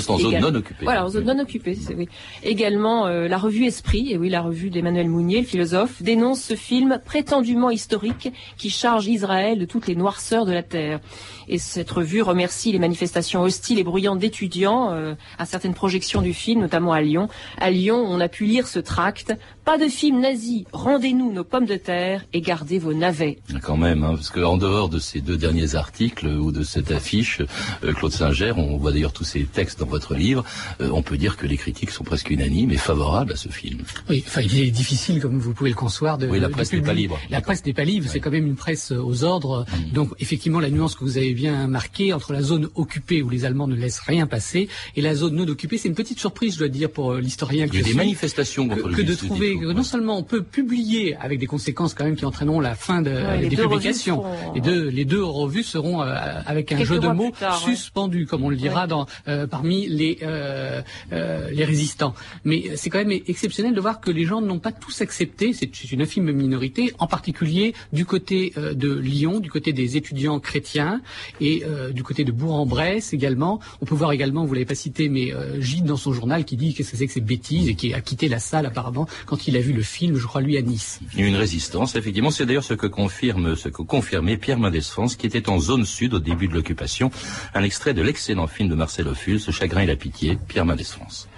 Ça, 0.01 0.07
c'est 0.07 0.11
en 0.13 0.19
zone 0.19 0.39
non 0.39 0.55
occupée. 0.55 0.85
Voilà, 0.85 1.05
en 1.05 1.09
zone 1.09 1.25
non 1.25 1.39
occupée, 1.39 1.79
oui. 1.97 2.09
Également, 2.43 3.07
euh, 3.07 3.29
la 3.29 3.39
revue 3.39 3.65
Esprit, 3.65 4.13
et 4.13 4.19
oui, 4.19 4.29
la 4.29 4.43
revue 4.43 4.71
d'Emmanuel 4.71 5.09
Mounier, 5.09 5.41
le 5.41 5.47
philosophe, 5.47 6.03
dénonce 6.03 6.43
ce 6.43 6.55
film 6.55 7.01
prétendument 7.05 7.71
historique 7.71 8.33
qui 8.59 8.71
charge 8.71 9.07
Israël 9.07 9.59
de 9.59 9.65
toutes 9.65 9.87
les 9.87 9.97
noirceurs 9.97 10.45
de 10.45 10.53
la 10.53 10.63
terre. 10.63 11.01
Et 11.49 11.59
cette 11.59 11.91
revue 11.91 12.23
remercie 12.23 12.73
les 12.73 12.79
manifestations 12.79 13.43
hostiles 13.43 13.79
et 13.79 13.85
bruyantes 13.85 14.19
d'étudiants 14.19 14.93
euh, 14.93 15.15
à 15.39 15.47
certaines 15.47 15.75
projections 15.75 16.23
du 16.23 16.35
film, 16.35 16.61
notamment 16.61 16.93
à 16.93 17.01
Lyon. 17.01 17.29
À 17.59 17.71
Lyon, 17.71 18.05
on 18.07 18.21
a 18.21 18.29
pu 18.29 18.45
lire 18.45 18.67
ce 18.67 18.79
tract. 18.79 19.33
Pas 19.65 19.79
de 19.79 19.89
film 19.89 20.21
nazi, 20.21 20.65
rendez-nous 20.73 21.33
nos 21.33 21.45
pommes 21.45 21.67
de 21.67 21.77
terre 21.77 22.25
et 22.33 22.41
gardez 22.41 22.79
vos 22.79 22.95
navets. 22.95 23.39
Quand 23.63 23.77
même, 23.77 24.05
hein, 24.05 24.15
parce 24.15 24.31
qu'en 24.31 24.57
dehors 24.57 24.89
de 24.89 24.99
ces 24.99 25.21
deux 25.21 25.37
derniers 25.37 25.75
articles 25.75 26.27
ou 26.27 26.53
de 26.53 26.63
cette 26.63 26.91
affiche, 26.91 27.43
euh, 27.85 27.93
Claude 27.93 28.13
Singer, 28.13 28.53
on 28.57 28.77
voit 28.77 28.93
d'ailleurs 28.93 29.13
tous 29.13 29.25
ces 29.25 29.45
textes 29.45 29.83
votre 29.89 30.15
livre, 30.15 30.45
euh, 30.81 30.91
on 30.93 31.03
peut 31.03 31.17
dire 31.17 31.37
que 31.37 31.47
les 31.47 31.57
critiques 31.57 31.91
sont 31.91 32.05
presque 32.05 32.31
unanimes 32.31 32.71
et 32.71 32.77
favorables 32.77 33.33
à 33.33 33.37
ce 33.37 33.49
film. 33.49 33.81
Oui, 34.09 34.25
enfin, 34.27 34.43
il 34.43 34.59
est 34.59 34.71
difficile, 34.71 35.21
comme 35.21 35.39
vous 35.39 35.53
pouvez 35.53 35.71
le 35.71 35.77
concevoir, 35.77 36.19
de. 36.19 36.27
Oui, 36.27 36.41
la 36.41 36.49
presse 36.49 36.73
n'est 36.73 36.81
pas 36.81 36.95
libre. 36.95 37.19
La 37.31 37.41
presse 37.41 37.65
n'est 37.65 37.73
pas 37.75 37.85
libre, 37.85 38.07
c'est 38.09 38.21
quand 38.21 38.31
même 38.31 38.47
une 38.47 38.57
presse 38.57 38.93
aux 38.93 39.25
ordres. 39.25 39.67
Mmh. 39.69 39.93
Donc, 39.93 40.11
effectivement, 40.19 40.61
la 40.61 40.71
nuance 40.71 40.95
que 40.95 41.05
vous 41.05 41.19
avez 41.19 41.35
bien 41.35 41.67
marquée 41.67 42.13
entre 42.13 42.33
la 42.33 42.43
zone 42.43 42.69
occupée 42.75 43.23
où 43.23 43.29
les 43.31 43.45
Allemands 43.45 43.69
ne 43.69 43.75
laissent 43.75 44.01
rien 44.01 44.27
passer 44.27 44.69
et 44.95 45.01
la 45.01 45.15
zone 45.15 45.35
non 45.37 45.49
occupée, 45.49 45.79
c'est 45.79 45.89
une 45.89 45.95
petite 45.95 46.19
surprise, 46.19 46.55
je 46.55 46.59
dois 46.61 46.69
dire, 46.69 46.91
pour 46.91 47.13
euh, 47.13 47.21
l'historien 47.21 47.67
que 47.69 47.75
Il 47.75 47.81
y 47.81 47.85
a 47.85 47.87
des 47.87 47.95
manifestations 47.95 48.69
contre 48.69 48.91
que, 48.91 48.97
que 48.97 49.03
de 49.03 49.15
trouver 49.15 49.59
que 49.59 49.73
non 49.73 49.83
seulement 49.83 50.19
on 50.19 50.23
peut 50.23 50.43
publier 50.43 51.17
avec 51.17 51.39
des 51.39 51.47
conséquences 51.47 51.95
quand 51.95 52.05
même 52.05 52.17
qui 52.17 52.25
entraîneront 52.25 52.61
la 52.61 52.75
fin 52.75 53.03
de, 53.03 53.11
ouais, 53.11 53.49
des 53.49 53.57
publications. 53.57 54.25
Les 54.55 54.61
deux, 54.61 54.89
les 54.89 55.05
deux 55.05 55.23
revues 55.23 55.63
seront 55.63 56.03
euh, 56.03 56.15
avec 56.47 56.73
un 56.73 56.79
Quelques 56.79 56.89
jeu 56.89 56.99
de 56.99 57.09
mots 57.09 57.33
tard, 57.39 57.59
suspendu, 57.59 58.27
comme 58.27 58.45
on 58.45 58.51
le 58.51 58.57
dira 58.57 58.83
Ouais. 58.83 58.89
dans 58.89 59.07
euh, 59.29 59.47
parmi 59.47 59.76
les 59.85 60.19
euh, 60.23 60.83
euh, 61.13 61.51
les 61.51 61.65
résistants. 61.65 62.15
Mais 62.45 62.77
c'est 62.77 62.91
quand 62.91 63.05
même 63.05 63.21
exceptionnel 63.27 63.75
de 63.75 63.81
voir 63.81 64.01
que 64.01 64.11
les 64.11 64.25
gens 64.25 64.41
n'ont 64.41 64.59
pas 64.59 64.73
tous 64.73 65.01
accepté. 65.01 65.53
C'est 65.53 65.93
une 65.93 66.03
infime 66.03 66.31
minorité, 66.33 66.93
en 66.99 67.07
particulier 67.07 67.75
du 67.93 68.05
côté 68.05 68.53
euh, 68.57 68.75
de 68.75 68.93
Lyon, 68.95 69.41
du 69.41 69.51
côté 69.51 69.73
des 69.73 69.97
étudiants 69.97 70.41
chrétiens 70.41 71.01
et 71.41 71.63
du 71.93 72.03
côté 72.03 72.25
de 72.25 72.33
Bourg-en-Bresse 72.33 73.13
également. 73.13 73.61
On 73.81 73.87
peut 73.87 73.95
voir 73.95 74.13
également, 74.13 74.45
vous 74.45 74.55
l'avez 74.55 74.65
pas 74.65 74.75
cité, 74.75 75.09
mais 75.09 75.33
Gide 75.59 75.85
dans 75.85 75.97
son 75.97 76.13
journal 76.13 76.45
qui 76.45 76.57
dit 76.57 76.75
qu'est-ce 76.75 76.93
que 76.93 76.97
c'est 76.97 77.07
que 77.07 77.13
ces 77.13 77.21
bêtises 77.21 77.69
et 77.69 77.75
qui 77.75 77.93
a 77.93 78.01
quitté 78.01 78.29
la 78.29 78.39
salle 78.39 78.67
apparemment 78.67 79.07
quand 79.27 79.49
il 79.49 79.57
a 79.57 79.61
vu 79.61 79.73
le 79.73 79.83
film, 79.83 80.17
je 80.17 80.27
crois 80.27 80.41
lui 80.41 80.57
à 80.57 80.63
Nice. 80.63 81.01
Une 81.17 81.37
résistance, 81.37 81.97
effectivement. 81.97 82.31
C'est 82.31 82.47
d'ailleurs 82.47 82.65
ce 82.65 82.75
que 82.75 82.87
confirme, 82.87 83.57
ce 83.57 83.69
que 83.69 83.83
confirmait 83.83 84.37
Pierre 84.37 84.59
Mendès 84.59 84.81
France, 84.81 85.17
qui 85.17 85.27
était 85.27 85.49
en 85.49 85.59
zone 85.59 85.85
sud 85.85 86.15
au 86.15 86.19
début 86.19 86.49
de 86.49 86.55
l'occupation. 86.55 87.11
Un 87.55 87.63
extrait 87.63 87.95
de 87.95 88.03
l'excellent 88.03 88.47
film 88.47 88.69
de 88.69 88.75
Marcel 88.75 89.09
Ophuls, 89.09 89.41
chagrin 89.67 89.83
et 89.83 89.87
la 89.87 89.97
pitié, 89.97 90.39
Pierre 90.47 90.65
Mendès 90.65 90.85
France. 90.85 91.29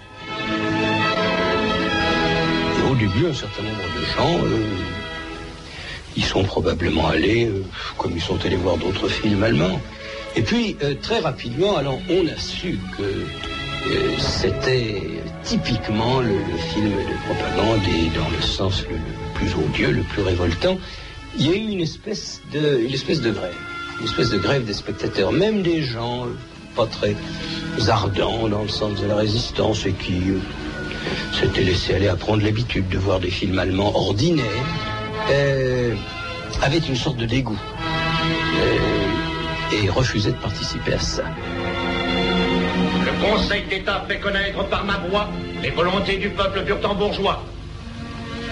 Au 2.91 2.95
début, 2.95 3.27
un 3.27 3.33
certain 3.33 3.63
nombre 3.63 3.89
de 3.99 4.05
gens, 4.15 4.45
euh, 4.45 4.65
ils 6.15 6.23
sont 6.23 6.43
probablement 6.43 7.07
allés, 7.07 7.45
euh, 7.45 7.63
comme 7.97 8.11
ils 8.15 8.21
sont 8.21 8.37
allés 8.45 8.55
voir 8.55 8.77
d'autres 8.77 9.07
films 9.07 9.41
allemands. 9.41 9.81
Et 10.35 10.43
puis, 10.43 10.77
euh, 10.83 10.93
très 11.01 11.19
rapidement, 11.19 11.77
alors, 11.77 11.99
on 12.09 12.27
a 12.27 12.37
su 12.37 12.77
que 12.97 13.03
euh, 13.03 14.17
c'était 14.19 15.01
typiquement 15.43 16.19
le, 16.19 16.37
film 16.73 16.91
de 16.91 17.15
propagande 17.25 17.81
et 17.87 18.15
dans 18.15 18.29
le 18.29 18.41
sens 18.41 18.83
le, 18.89 18.95
le 18.95 19.33
plus 19.33 19.51
odieux, 19.55 19.91
le 19.91 20.03
plus 20.03 20.21
révoltant. 20.21 20.77
Il 21.37 21.47
y 21.47 21.49
a 21.49 21.55
eu 21.55 21.71
une 21.71 21.81
espèce 21.81 22.41
de, 22.53 22.79
une 22.79 22.93
espèce 22.93 23.21
de 23.21 23.31
grève, 23.31 23.55
une 23.99 24.05
espèce 24.05 24.29
de 24.29 24.37
grève 24.37 24.65
des 24.65 24.73
spectateurs, 24.73 25.31
même 25.31 25.63
des 25.63 25.81
gens 25.81 26.27
pas 26.79 26.85
très 26.85 27.13
ardents 27.89 28.47
dans 28.47 28.61
le 28.61 28.69
sens 28.69 29.01
de 29.01 29.07
la 29.07 29.17
résistance 29.17 29.85
et 29.85 29.91
qui 29.91 30.31
euh, 30.31 30.39
s'était 31.33 31.63
laissé 31.63 31.95
aller 31.95 32.07
à 32.07 32.15
prendre 32.15 32.41
l'habitude 32.41 32.87
de 32.87 32.97
voir 32.97 33.19
des 33.19 33.29
films 33.29 33.59
allemands 33.59 33.93
ordinaires, 33.93 34.45
euh, 35.29 35.93
avait 36.61 36.77
une 36.77 36.95
sorte 36.95 37.17
de 37.17 37.25
dégoût 37.25 37.59
euh, 38.55 39.75
et 39.75 39.89
refusait 39.89 40.31
de 40.31 40.37
participer 40.37 40.93
à 40.93 40.99
ça. 40.99 41.23
Le 43.07 43.13
Conseil 43.29 43.63
d'État 43.69 44.05
fait 44.07 44.19
connaître 44.19 44.63
par 44.69 44.85
ma 44.85 44.99
voix 45.09 45.27
les 45.61 45.71
volontés 45.71 46.17
du 46.17 46.29
peuple 46.29 46.63
burtembourgeois. 46.63 47.43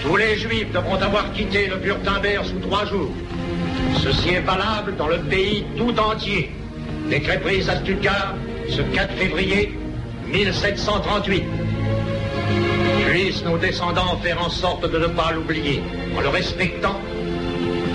Tous 0.02 0.16
les 0.16 0.36
juifs 0.36 0.70
devront 0.70 1.00
avoir 1.00 1.32
quitté 1.32 1.66
le 1.66 1.76
Burtemberg 1.76 2.44
sous 2.44 2.58
trois 2.60 2.84
jours. 2.84 3.10
Ceci 4.02 4.34
est 4.34 4.40
valable 4.40 4.96
dans 4.96 5.08
le 5.08 5.18
pays 5.18 5.64
tout 5.78 5.98
entier. 5.98 6.50
Décret 7.08 7.40
pris 7.40 7.68
à 7.70 7.76
Stuttgart 7.76 8.34
ce 8.68 8.82
4 8.82 9.14
février 9.14 9.78
1738. 10.26 11.42
Puissent 13.08 13.44
nos 13.44 13.56
descendants 13.56 14.18
faire 14.22 14.42
en 14.44 14.50
sorte 14.50 14.90
de 14.90 14.98
ne 14.98 15.06
pas 15.06 15.32
l'oublier. 15.32 15.82
En 16.16 16.20
le 16.20 16.28
respectant, 16.28 17.00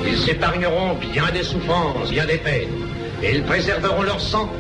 ils 0.07 0.17
s'épargneront 0.17 0.95
bien 0.95 1.25
des 1.31 1.43
souffrances, 1.43 2.09
bien 2.09 2.25
des 2.25 2.37
peines. 2.37 2.69
Et 3.21 3.35
ils 3.35 3.43
préserveront 3.43 4.01
leur 4.01 4.19
sang 4.19 4.51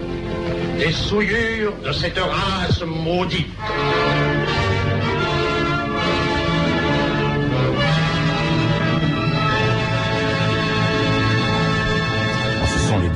des 0.77 0.91
souillures 0.91 1.73
de 1.83 1.91
cette 1.91 2.19
race 2.19 2.83
maudite. 2.85 3.47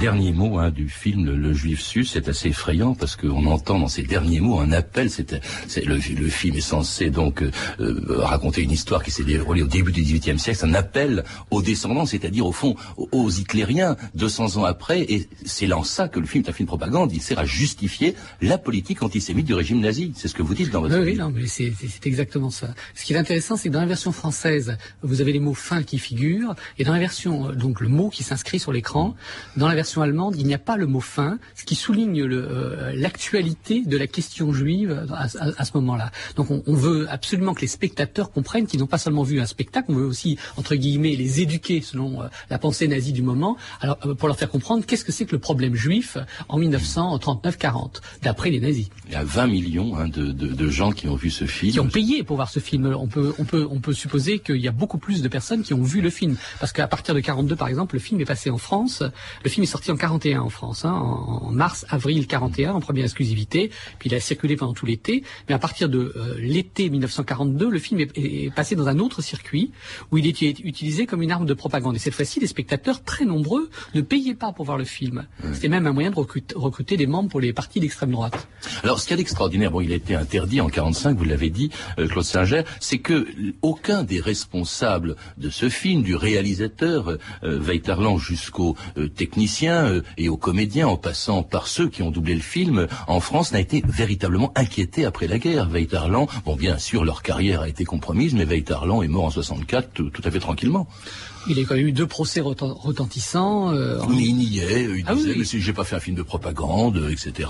Derniers 0.07 0.31
mots 0.31 0.57
hein, 0.57 0.71
du 0.71 0.87
film 0.87 1.25
Le, 1.25 1.35
le 1.35 1.51
Juif 1.53 1.81
sus. 1.81 2.05
C'est 2.05 2.29
assez 2.29 2.47
effrayant 2.49 2.93
parce 2.95 3.17
qu'on 3.17 3.45
entend 3.47 3.77
dans 3.77 3.89
ces 3.89 4.03
derniers 4.03 4.39
mots 4.39 4.59
un 4.59 4.71
appel. 4.71 5.09
C'est, 5.09 5.37
c'est 5.67 5.83
le, 5.83 5.95
le 5.97 6.29
film 6.29 6.55
est 6.55 6.61
censé 6.61 7.09
donc 7.09 7.41
euh, 7.41 7.51
euh, 7.81 8.05
raconter 8.19 8.61
une 8.61 8.71
histoire 8.71 9.03
qui 9.03 9.11
s'est 9.11 9.25
déroulée 9.25 9.63
au 9.63 9.67
début 9.67 9.91
du 9.91 10.01
XVIIIe 10.03 10.39
siècle. 10.39 10.59
C'est 10.61 10.65
un 10.65 10.73
appel 10.75 11.25
aux 11.51 11.61
descendants, 11.61 12.05
c'est-à-dire 12.05 12.45
au 12.45 12.53
fond 12.53 12.75
aux, 13.11 13.29
hitlériens 13.29 13.97
200 14.15 14.55
ans 14.57 14.63
après. 14.63 15.01
Et 15.11 15.27
c'est 15.45 15.69
en 15.73 15.83
ça 15.83 16.07
que 16.07 16.21
le 16.21 16.25
film 16.25 16.45
est 16.45 16.49
un 16.49 16.53
film 16.53 16.67
de 16.67 16.69
propagande. 16.69 17.11
Il 17.13 17.21
sert 17.21 17.37
à 17.39 17.45
justifier 17.45 18.15
la 18.41 18.57
politique 18.57 19.03
antisémite 19.03 19.45
du 19.45 19.53
régime 19.55 19.81
nazi. 19.81 20.13
C'est 20.15 20.29
ce 20.29 20.35
que 20.35 20.41
vous 20.41 20.53
dites 20.55 20.71
dans 20.71 20.79
votre 20.81 20.95
Oui, 20.95 21.01
oui, 21.03 21.11
livre. 21.11 21.25
non, 21.25 21.33
mais 21.35 21.47
c'est 21.47 21.73
c'est- 21.77 21.89
c'est 21.89 22.07
exactement 22.07 22.49
ça. 22.49 22.69
Ce 22.95 23.03
qui 23.03 23.11
est 23.13 23.17
intéressant, 23.17 23.57
c'est 23.57 23.67
que 23.67 23.73
dans 23.73 23.81
la 23.81 23.85
version 23.95 24.13
française, 24.13 24.77
vous 25.03 25.19
avez 25.19 25.33
les 25.33 25.41
mots 25.41 25.53
fin 25.53 25.83
qui 25.83 25.97
figurent, 25.99 26.55
et 26.77 26.85
dans 26.85 26.93
la 26.93 26.99
version, 26.99 27.49
euh, 27.49 27.53
donc 27.53 27.81
le 27.81 27.89
mot 27.89 28.09
qui 28.09 28.23
s'inscrit 28.23 28.59
sur 28.59 28.71
l'écran, 28.71 29.15
dans 29.57 29.67
la 29.67 29.75
version 29.75 29.96
allemande, 30.01 30.35
il 30.37 30.45
n'y 30.45 30.53
a 30.53 30.57
pas 30.59 30.77
le 30.77 30.85
mot 30.87 30.99
fin, 30.99 31.39
ce 31.55 31.63
qui 31.65 31.75
souligne 31.75 32.21
euh, 32.21 32.91
l'actualité 32.95 33.83
de 33.85 33.97
la 33.97 34.07
question 34.07 34.51
juive 34.53 35.05
à, 35.11 35.23
à- 35.23 35.51
à 35.57 35.65
ce 35.65 35.71
moment-là. 35.75 36.11
Donc 36.35 36.51
on, 36.51 36.63
on 36.67 36.73
veut 36.73 37.07
absolument 37.09 37.53
que 37.53 37.61
les 37.61 37.67
spectateurs 37.67 38.31
comprennent 38.31 38.67
qu'ils 38.67 38.79
n'ont 38.79 38.87
pas 38.87 38.97
seulement 38.97 39.23
vu 39.23 39.39
un 39.39 39.45
spectacle, 39.45 39.87
on 39.91 39.95
veut 39.95 40.05
aussi, 40.05 40.37
entre 40.57 40.75
guillemets, 40.75 41.15
les 41.15 41.41
éduquer 41.41 41.81
selon 41.81 42.21
euh, 42.21 42.27
la 42.49 42.57
pensée 42.59 42.87
nazie 42.87 43.13
du 43.13 43.21
moment, 43.21 43.57
alors 43.81 43.97
euh, 44.05 44.13
pour 44.15 44.27
leur 44.27 44.37
faire 44.37 44.49
comprendre 44.49 44.85
qu'est-ce 44.85 45.05
que 45.05 45.11
c'est 45.11 45.25
que 45.25 45.31
le 45.33 45.39
problème 45.39 45.75
juif 45.75 46.17
en 46.49 46.59
1939-40, 46.59 48.01
d'après 48.23 48.49
les 48.49 48.59
nazis? 48.59 48.89
Il 49.07 49.13
y 49.13 49.15
a 49.15 49.23
20 49.23 49.47
millions 49.47 49.95
hein, 49.97 50.07
de, 50.07 50.31
de, 50.31 50.47
de 50.47 50.69
gens 50.69 50.91
qui 50.91 51.07
ont 51.07 51.15
vu 51.15 51.29
ce 51.29 51.45
film. 51.45 51.71
qui 51.71 51.79
ont 51.79 51.87
payé 51.89 52.23
pour 52.23 52.35
voir 52.35 52.49
ce 52.49 52.59
film. 52.59 52.93
On 52.97 53.07
peut, 53.07 53.33
on 53.39 53.45
peut, 53.45 53.67
on 53.69 53.79
peut 53.79 53.93
supposer 53.93 54.39
qu'il 54.39 54.57
y 54.57 54.67
a 54.67 54.71
beaucoup 54.71 54.97
plus 54.97 55.21
de 55.21 55.27
personnes 55.27 55.63
qui 55.63 55.73
ont 55.73 55.83
vu 55.83 56.01
le 56.01 56.09
film, 56.09 56.35
parce 56.59 56.71
qu'à 56.71 56.87
partir 56.87 57.15
de 57.15 57.19
42, 57.19 57.55
par 57.55 57.67
exemple, 57.67 57.95
le 57.95 57.99
film 57.99 58.19
est 58.21 58.25
passé 58.25 58.49
en 58.49 58.57
France. 58.57 59.03
Le 59.43 59.49
film 59.49 59.63
est 59.63 59.67
sorti 59.77 59.91
en 59.91 59.97
41 59.97 60.41
en 60.41 60.49
France, 60.49 60.85
hein, 60.85 60.91
en, 60.91 61.51
mars, 61.51 61.85
avril 61.89 62.25
41, 62.25 62.73
en 62.73 62.79
première 62.79 63.05
exclusivité. 63.05 63.69
Puis 63.99 64.09
il 64.09 64.15
a 64.15 64.19
circulé 64.19 64.55
pendant 64.55 64.73
tout 64.73 64.85
l'été. 64.85 65.23
Mais 65.47 65.55
à 65.55 65.59
partir 65.59 65.87
de 65.87 66.13
euh, 66.15 66.35
l'été 66.39 66.89
1942, 66.89 67.69
le 67.69 67.79
film 67.79 67.99
est, 67.99 68.17
est 68.17 68.53
passé 68.53 68.75
dans 68.75 68.87
un 68.87 68.97
autre 68.97 69.21
circuit 69.21 69.71
où 70.11 70.17
il 70.17 70.25
était 70.25 70.55
utilisé 70.63 71.05
comme 71.05 71.21
une 71.21 71.31
arme 71.31 71.45
de 71.45 71.53
propagande. 71.53 71.95
Et 71.95 71.99
cette 71.99 72.15
fois-ci, 72.15 72.39
les 72.39 72.47
spectateurs 72.47 73.03
très 73.03 73.25
nombreux 73.25 73.69
ne 73.93 74.01
payaient 74.01 74.33
pas 74.33 74.51
pour 74.51 74.65
voir 74.65 74.77
le 74.77 74.83
film. 74.83 75.27
C'était 75.53 75.69
même 75.69 75.85
un 75.85 75.93
moyen 75.93 76.09
de 76.09 76.15
recruter, 76.15 76.55
recruter 76.57 76.97
des 76.97 77.07
membres 77.07 77.29
pour 77.29 77.39
les 77.39 77.53
partis 77.53 77.79
d'extrême 77.79 78.11
droite. 78.11 78.47
Alors, 78.83 78.99
ce 78.99 79.05
qu'il 79.05 79.11
y 79.11 79.13
a 79.13 79.17
d'extraordinaire, 79.17 79.71
bon, 79.71 79.81
il 79.81 79.91
a 79.91 79.95
été 79.95 80.15
interdit 80.15 80.59
en 80.59 80.69
45, 80.69 81.17
vous 81.17 81.23
l'avez 81.23 81.49
dit, 81.49 81.69
euh, 81.99 82.07
Claude 82.07 82.25
Singer, 82.25 82.63
c'est 82.79 82.97
que 82.97 83.27
aucun 83.61 84.03
des 84.03 84.19
responsables 84.19 85.15
de 85.37 85.49
ce 85.49 85.69
film, 85.69 86.01
du 86.01 86.15
réalisateur 86.15 87.09
euh, 87.09 87.17
euh, 87.43 87.59
Weiterland 87.59 88.17
jusqu'aux 88.17 88.75
euh, 89.75 90.01
et 90.17 90.29
aux 90.29 90.37
comédiens, 90.37 90.87
en 90.87 90.97
passant 90.97 91.43
par 91.43 91.67
ceux 91.67 91.89
qui 91.89 92.01
ont 92.01 92.11
doublé 92.11 92.33
le 92.35 92.41
film, 92.41 92.87
en 93.07 93.19
France, 93.19 93.51
n'a 93.51 93.59
été 93.59 93.83
véritablement 93.87 94.51
inquiété 94.55 95.05
après 95.05 95.27
la 95.27 95.39
guerre. 95.39 95.69
Weiterland, 95.69 96.27
bon, 96.45 96.55
bien 96.55 96.77
sûr, 96.77 97.03
leur 97.05 97.21
carrière 97.23 97.61
a 97.61 97.69
été 97.69 97.83
compromise, 97.85 98.33
mais 98.33 98.45
Weiterland 98.45 99.03
est 99.03 99.07
mort 99.07 99.25
en 99.25 99.31
64 99.31 99.91
tout, 99.93 100.09
tout 100.09 100.21
à 100.25 100.31
fait 100.31 100.39
tranquillement. 100.39 100.87
Il 101.49 101.57
a 101.59 101.63
quand 101.63 101.75
même 101.75 101.87
eu 101.87 101.93
deux 101.93 102.07
procès 102.07 102.41
reten- 102.41 102.73
retentissants. 102.77 103.71
euh, 103.73 104.01
en- 104.01 104.09
Mais 104.09 104.21
il 104.23 104.35
niait, 104.35 104.83
il 104.97 105.03
Ah 105.07 105.15
disait, 105.15 105.29
oui. 105.31 105.35
mais 105.39 105.45
si 105.45 105.61
j'ai 105.61 105.71
pas 105.71 105.85
fait 105.85 105.95
un 105.95 106.01
film 106.01 106.17
de 106.17 106.21
propagande, 106.21 106.97
euh, 106.97 107.09
etc. 107.09 107.49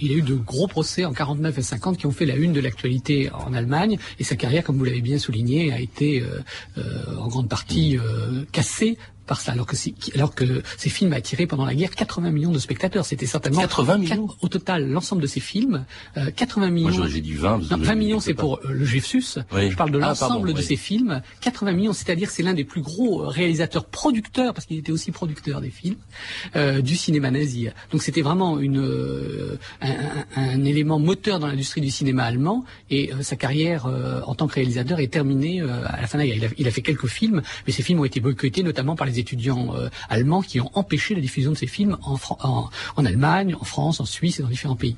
Il, 0.00 0.12
a 0.12 0.14
eu 0.16 0.20
de 0.22 0.34
gros 0.34 0.66
procès 0.68 1.06
en 1.06 1.14
49 1.14 1.56
et 1.56 1.62
50 1.62 1.96
qui 1.96 2.06
ont 2.06 2.10
fait 2.10 2.26
la 2.26 2.36
une 2.36 2.52
de 2.52 2.60
l'actualité 2.60 3.30
en 3.32 3.54
Allemagne 3.54 3.96
et 4.18 4.24
sa 4.24 4.36
carrière, 4.36 4.64
comme 4.64 4.76
vous 4.76 4.84
l'avez 4.84 5.00
bien 5.00 5.16
souligné, 5.18 5.72
a 5.72 5.80
été 5.80 6.20
euh, 6.20 6.40
euh, 6.76 7.16
en 7.18 7.28
grande 7.28 7.48
partie 7.48 7.96
cassée 8.52 8.98
par 9.28 9.40
ça, 9.40 9.52
alors 9.52 9.66
que, 9.66 9.76
alors 10.14 10.34
que 10.34 10.62
ces 10.76 10.90
films 10.90 11.12
attiraient 11.12 11.46
pendant 11.46 11.64
la 11.66 11.74
guerre 11.74 11.90
80 11.94 12.30
millions 12.32 12.50
de 12.50 12.58
spectateurs. 12.58 13.04
C'était 13.04 13.26
certainement 13.26 13.60
80 13.60 13.98
millions 13.98 14.28
au 14.42 14.48
total 14.48 14.88
l'ensemble 14.88 15.22
de 15.22 15.26
ces 15.28 15.40
films, 15.40 15.84
euh, 16.16 16.30
80 16.34 16.70
millions. 16.70 16.88
Moi, 16.98 17.06
j'ai 17.08 17.20
dit 17.20 17.34
20. 17.34 17.58
parce 17.58 17.68
que 17.68 17.74
Non, 17.74 17.80
je- 17.82 17.86
20 17.86 17.94
millions, 17.94 18.20
c'est 18.20 18.34
pour 18.34 18.56
euh, 18.64 18.72
le 18.72 18.84
Juif 18.84 19.04
Sus. 19.06 19.38
Oui. 19.52 19.70
Je 19.70 19.76
parle 19.76 19.90
de 19.92 20.00
Ah, 20.02 20.08
l'ensemble 20.08 20.52
de 20.52 20.58
oui. 20.58 20.64
ces 20.64 20.76
films. 20.76 21.22
80 21.42 21.72
millions, 21.72 21.92
c'est-à-dire 21.92 22.30
c'est 22.30 22.42
l'un 22.42 22.54
des 22.54 22.64
plus 22.64 22.80
gros 22.82 23.22
euh, 23.22 23.28
réalisateurs 23.28 23.84
producteurs, 23.84 24.54
parce 24.54 24.66
qu'il 24.66 24.78
était 24.78 24.90
aussi 24.92 25.12
producteur 25.12 25.60
des 25.60 25.70
films, 25.70 25.96
euh, 26.56 26.80
du 26.80 26.96
cinéma 26.96 27.30
nazi. 27.30 27.68
Donc 27.92 28.02
c'était 28.02 28.22
vraiment 28.22 28.58
une, 28.58 28.78
euh, 28.80 29.56
un, 30.36 30.64
élément 30.64 30.98
moteur 30.98 31.38
dans 31.38 31.46
l'industrie 31.46 31.80
du 31.80 31.90
cinéma 31.90 32.24
allemand. 32.24 32.64
Et 32.90 33.12
euh, 33.12 33.22
sa 33.22 33.36
carrière 33.36 33.86
euh, 33.86 34.20
en 34.26 34.34
tant 34.34 34.46
que 34.48 34.54
réalisateur 34.54 35.00
est 35.00 35.08
terminée 35.12 35.60
euh, 35.60 35.84
à 35.86 36.00
la 36.00 36.06
fin 36.06 36.18
de 36.18 36.22
la 36.24 36.28
guerre. 36.28 36.36
Il 36.38 36.44
a, 36.44 36.48
il 36.58 36.68
a 36.68 36.70
fait 36.70 36.82
quelques 36.82 37.06
films, 37.06 37.42
mais 37.66 37.72
ces 37.72 37.82
films 37.82 38.00
ont 38.00 38.04
été 38.04 38.20
boycottés 38.20 38.62
notamment 38.62 38.96
par 38.96 39.06
les 39.06 39.17
étudiants 39.18 39.74
euh, 39.74 39.88
allemands 40.08 40.42
qui 40.42 40.60
ont 40.60 40.70
empêché 40.74 41.14
la 41.14 41.20
diffusion 41.20 41.52
de 41.52 41.56
ces 41.56 41.66
films 41.66 41.96
en, 42.02 43.04
Allemagne, 43.04 43.54
en 43.58 43.64
France, 43.64 44.00
en 44.00 44.04
Suisse 44.04 44.38
et 44.38 44.42
dans 44.42 44.48
différents 44.48 44.76
pays. 44.76 44.96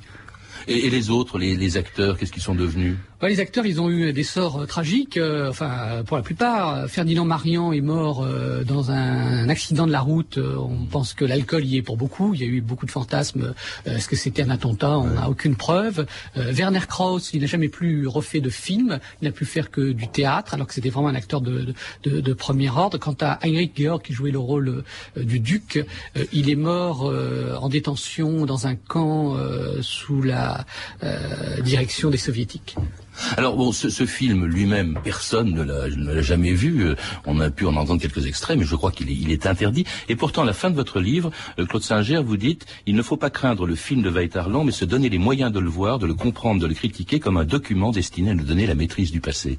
Et, 0.71 0.87
et 0.87 0.91
les 0.91 1.11
autres, 1.11 1.39
les, 1.39 1.57
les 1.57 1.77
acteurs, 1.77 2.17
qu'est-ce 2.17 2.33
qu'ils 2.33 2.43
sont 2.43 2.55
devenus? 2.55 2.97
Les 3.23 3.39
acteurs, 3.41 3.67
ils 3.67 3.83
ont 3.83 3.91
eu 3.91 4.15
des 4.15 4.23
sorts 4.23 4.61
euh, 4.63 4.67
tragiques. 4.67 5.19
euh, 5.19 5.51
enfin, 5.51 5.71
euh, 5.91 6.03
pour 6.03 6.17
la 6.17 6.23
plupart, 6.23 6.89
Ferdinand 6.89 7.27
Marian 7.27 7.73
est 7.73 7.83
mort 7.83 8.23
euh, 8.25 8.65
dans 8.65 8.91
un, 8.91 9.49
accident 9.51 9.87
de 9.87 9.93
la 9.93 10.01
route. 10.01 10.39
Euh, 10.39 10.57
on 10.57 10.87
pense 10.87 11.13
que 11.13 11.27
l'alcool 11.27 11.67
y 11.67 11.77
est 11.77 11.83
pour 11.83 11.99
beaucoup. 11.99 12.33
Il 12.33 12.41
y 12.41 12.45
a 12.45 12.47
eu 12.47 12.63
beaucoup 12.63 12.87
de 12.87 12.91
fantasmes. 12.91 13.53
Est-ce 13.85 14.09
que 14.09 14.17
c'était 14.17 14.43
un 14.43 14.49
attentat? 14.49 14.99
On 14.99 15.09
n'a 15.11 15.29
aucune 15.29 15.55
preuve. 15.55 16.07
Euh, 16.39 16.51
Werner 16.53 16.81
Krauss, 16.89 17.35
il 17.35 17.43
n'a 17.43 17.47
jamais 17.47 17.69
plus 17.69 18.07
refait 18.07 18.41
de 18.41 18.49
film. 18.49 19.01
Il 19.21 19.27
n'a 19.27 19.33
pu 19.33 19.45
faire 19.45 19.71
que 19.71 19.93
du 19.93 20.09
théâtre, 20.09 20.55
alors 20.55 20.67
que 20.67 20.73
c'était 20.73 20.89
vraiment 20.89 21.09
un 21.09 21.15
acteur 21.15 21.43
de, 21.43 21.75
de, 22.05 22.11
de- 22.11 22.21
de 22.21 22.33
premier 22.33 22.71
ordre. 22.71 22.97
Quant 22.97 23.17
à 23.21 23.39
Heinrich 23.45 23.73
Georg, 23.77 24.01
qui 24.03 24.15
jouait 24.15 24.31
le 24.31 24.39
rôle 24.39 24.83
du 25.17 25.41
duc, 25.41 25.85
euh, 26.17 26.25
il 26.33 26.49
est 26.49 26.55
mort 26.57 27.07
euh, 27.11 27.55
en 27.61 27.69
détention 27.69 28.47
dans 28.47 28.67
un 28.67 28.77
camp 28.77 29.37
euh, 29.37 29.83
sous 29.83 30.23
la 30.23 30.60
euh, 31.03 31.61
direction 31.63 32.11
des 32.11 32.17
soviétiques. 32.17 32.77
Alors 33.37 33.57
bon, 33.57 33.73
ce, 33.73 34.07
film 34.07 34.47
lui-même, 34.47 34.99
personne 35.03 35.53
ne 35.53 35.63
l'a 35.63 36.23
jamais 36.23 36.53
vu. 36.53 36.87
Euh, 36.87 36.95
On 37.27 37.41
a 37.41 37.51
pu 37.51 37.67
en 37.67 37.77
entendre 37.77 38.01
quelques 38.01 38.27
extraits, 38.27 38.59
mais 38.59 38.65
je 38.65 38.77
crois 38.77 38.93
qu'il 38.93 39.31
est, 39.31 39.47
interdit. 39.47 39.85
Et 40.09 40.17
pourtant, 40.17 40.43
à 40.43 40.45
la 40.47 40.53
fin 40.53 40.71
de 40.71 40.75
votre 40.75 41.01
livre, 41.01 41.31
euh, 41.59 41.67
Claude 41.67 41.83
Singer, 41.83 42.23
vous 42.25 42.37
dites 42.37 42.67
il 42.87 42.95
ne 42.95 43.03
faut 43.03 43.17
pas 43.17 43.31
craindre 43.31 43.67
le 43.67 43.75
film 43.75 44.03
de 44.03 44.11
Weiterland, 44.11 44.65
mais 44.65 44.73
se 44.73 44.85
donner 44.85 45.09
les 45.09 45.19
moyens 45.19 45.53
de 45.53 45.61
le 45.61 45.69
voir, 45.69 45.99
de 45.99 46.07
le 46.07 46.15
comprendre, 46.15 46.61
de 46.61 46.67
le 46.67 46.75
critiquer 46.75 47.21
comme 47.21 47.37
un 47.37 47.45
document 47.45 47.91
destiné 47.91 48.31
à 48.31 48.35
nous 48.35 48.45
donner 48.45 48.67
la 48.67 48.75
maîtrise 48.75 49.11
du 49.11 49.21
passé. 49.21 49.59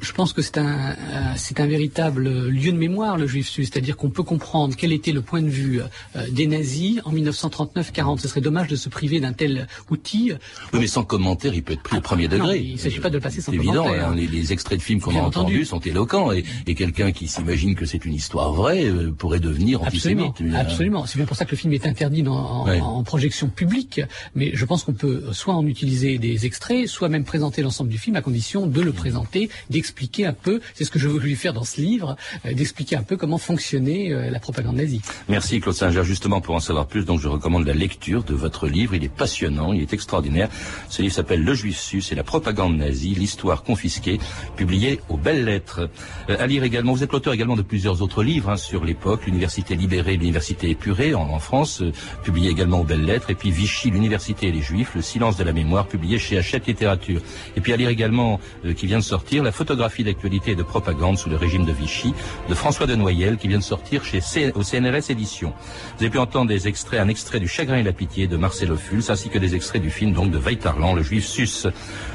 Je, 0.00 0.06
je 0.06 0.12
pense 0.12 0.32
que 0.32 0.42
c'est 0.42 0.58
un, 0.58 0.90
euh, 0.90 0.94
c'est 1.36 1.58
un 1.60 1.66
véritable 1.66 2.28
lieu 2.48 2.70
de 2.72 2.76
mémoire, 2.76 3.16
le 3.16 3.26
juif 3.26 3.48
sus, 3.48 3.64
c'est-à-dire 3.64 3.96
qu'on 3.96 4.10
peut 4.10 4.22
comprendre 4.22 4.74
quel 4.76 4.92
était 4.92 5.12
le 5.12 5.22
point 5.22 5.42
de 5.42 5.48
vue 5.48 5.80
euh, 6.16 6.26
des 6.30 6.46
nazis 6.46 7.00
en 7.04 7.12
1939-40. 7.12 8.18
Ce 8.18 8.28
serait 8.28 8.40
dommage 8.40 8.68
de 8.68 8.76
se 8.76 8.88
priver 8.88 9.18
d'un 9.20 9.32
tel 9.32 9.66
outil. 9.90 10.32
Oui, 10.72 10.80
mais 10.80 10.86
sans 10.86 11.04
commentaire, 11.04 11.54
il 11.54 11.62
peut 11.62 11.72
être 11.72 11.82
pris 11.82 11.96
au 11.96 12.00
premier 12.00 12.28
non, 12.28 12.36
degré. 12.36 12.58
il 12.60 12.72
ne 12.74 12.78
s'agit 12.78 13.00
pas 13.00 13.08
de 13.10 13.14
le 13.16 13.20
passer 13.20 13.40
sans 13.40 13.52
évident, 13.52 13.84
commentaire. 13.84 14.08
hein, 14.08 14.14
les, 14.14 14.26
les 14.26 14.52
extraits 14.52 14.78
de 14.78 14.82
films 14.84 15.00
qu'on 15.00 15.10
a 15.16 15.20
entendus 15.20 15.54
entendu. 15.54 15.64
sont 15.64 15.80
éloquents, 15.80 16.32
et, 16.32 16.44
et 16.66 16.74
quelqu'un 16.74 17.10
qui 17.12 17.26
s'imagine 17.28 17.74
que 17.74 17.84
c'est 17.86 18.04
une 18.04 18.14
histoire 18.14 18.52
vraie 18.52 18.84
euh, 18.84 19.10
pourrait 19.10 19.40
devenir 19.40 19.82
Absolument, 19.84 20.26
antisémite. 20.28 20.54
Euh, 20.54 20.60
absolument. 20.60 21.06
C'est 21.06 21.16
bien 21.18 21.26
pour 21.26 21.36
ça 21.36 21.44
que 21.44 21.50
le 21.50 21.56
film 21.56 21.72
est 21.72 21.86
interdit 21.86 22.22
dans- 22.22 22.32
en, 22.36 22.66
Ouais. 22.66 22.80
en 22.80 23.02
projection 23.02 23.48
publique. 23.48 24.00
Mais 24.34 24.50
je 24.54 24.64
pense 24.64 24.84
qu'on 24.84 24.92
peut 24.92 25.24
soit 25.32 25.54
en 25.54 25.66
utiliser 25.66 26.18
des 26.18 26.46
extraits, 26.46 26.86
soit 26.86 27.08
même 27.08 27.24
présenter 27.24 27.62
l'ensemble 27.62 27.90
du 27.90 27.98
film 27.98 28.14
à 28.16 28.22
condition 28.22 28.66
de 28.66 28.80
le 28.80 28.92
présenter 28.92 29.50
d'expliquer 29.72 30.26
un 30.26 30.32
peu, 30.32 30.60
c'est 30.74 30.84
ce 30.84 30.90
que 30.90 30.98
je 30.98 31.08
voulais 31.08 31.34
faire 31.34 31.52
dans 31.52 31.64
ce 31.64 31.80
livre, 31.80 32.16
euh, 32.46 32.52
d'expliquer 32.52 32.96
un 32.96 33.02
peu 33.02 33.16
comment 33.16 33.38
fonctionnait 33.38 34.12
euh, 34.12 34.30
la 34.30 34.38
propagande 34.38 34.76
nazie. 34.76 35.00
Merci 35.28 35.60
Claude 35.60 35.74
Singer. 35.74 36.04
Justement, 36.04 36.40
pour 36.40 36.54
en 36.54 36.60
savoir 36.60 36.86
plus, 36.86 37.04
donc 37.04 37.20
je 37.20 37.28
recommande 37.28 37.66
la 37.66 37.74
lecture 37.74 38.22
de 38.22 38.34
votre 38.34 38.68
livre. 38.68 38.94
Il 38.94 39.04
est 39.04 39.08
passionnant, 39.08 39.72
il 39.72 39.82
est 39.82 39.92
extraordinaire. 39.92 40.48
Ce 40.88 41.02
livre 41.02 41.14
s'appelle 41.14 41.42
Le 41.42 41.54
Juif 41.54 41.78
Sus 41.78 42.04
et 42.12 42.14
la 42.14 42.22
propagande 42.22 42.76
nazie, 42.76 43.14
l'histoire 43.14 43.62
confisquée, 43.62 44.18
publié 44.56 45.00
aux 45.08 45.16
belles 45.16 45.44
lettres. 45.44 45.88
Euh, 46.28 46.36
à 46.38 46.46
lire 46.46 46.64
également, 46.64 46.92
vous 46.92 47.02
êtes 47.02 47.12
l'auteur 47.12 47.32
également 47.32 47.56
de 47.56 47.62
plusieurs 47.62 48.02
autres 48.02 48.22
livres 48.22 48.50
hein, 48.50 48.56
sur 48.56 48.84
l'époque, 48.84 49.26
l'université 49.26 49.74
libérée, 49.74 50.16
l'université 50.16 50.70
épurée 50.70 51.14
en, 51.14 51.22
en 51.22 51.38
France, 51.38 51.82
euh, 51.82 51.92
publié 52.22 52.50
également 52.50 52.80
aux 52.80 52.84
belles 52.84 53.04
lettres, 53.04 53.30
et 53.30 53.34
puis 53.34 53.50
Vichy, 53.50 53.90
l'université 53.90 54.48
et 54.48 54.52
les 54.52 54.62
Juifs, 54.62 54.94
le 54.94 55.02
silence 55.02 55.36
de 55.36 55.44
la 55.44 55.52
mémoire, 55.52 55.86
publié 55.86 56.18
chez 56.18 56.38
Hachette 56.38 56.66
Littérature. 56.66 57.20
Et 57.56 57.60
puis 57.60 57.72
à 57.72 57.76
lire 57.76 57.88
également, 57.88 58.40
euh, 58.64 58.74
qui 58.74 58.86
vient 58.86 58.98
de 58.98 59.04
sortir, 59.04 59.42
la 59.42 59.52
photographie 59.62 60.02
d'actualité 60.02 60.50
et 60.50 60.56
de 60.56 60.64
propagande 60.64 61.16
sous 61.18 61.30
le 61.30 61.36
régime 61.36 61.64
de 61.64 61.70
Vichy, 61.70 62.12
de 62.48 62.54
François 62.54 62.86
de 62.88 62.96
Noyel, 62.96 63.36
qui 63.36 63.46
vient 63.46 63.58
de 63.58 63.62
sortir 63.62 64.04
chez 64.04 64.20
C- 64.20 64.50
au 64.56 64.64
CNRS 64.64 65.10
Éditions. 65.10 65.52
Vous 65.96 66.02
avez 66.02 66.10
pu 66.10 66.18
entendre 66.18 66.48
des 66.48 66.66
extraits, 66.66 66.98
un 66.98 67.06
extrait 67.06 67.38
du 67.38 67.46
Chagrin 67.46 67.76
et 67.76 67.84
la 67.84 67.92
pitié 67.92 68.26
de 68.26 68.36
Marcel 68.36 68.72
Ophuls, 68.72 69.04
ainsi 69.08 69.28
que 69.28 69.38
des 69.38 69.54
extraits 69.54 69.80
du 69.80 69.90
film 69.90 70.12
donc 70.14 70.32
de 70.32 70.38
Weitarlan, 70.38 70.94
le 70.94 71.02
Juif 71.04 71.24
Sus. 71.24 71.68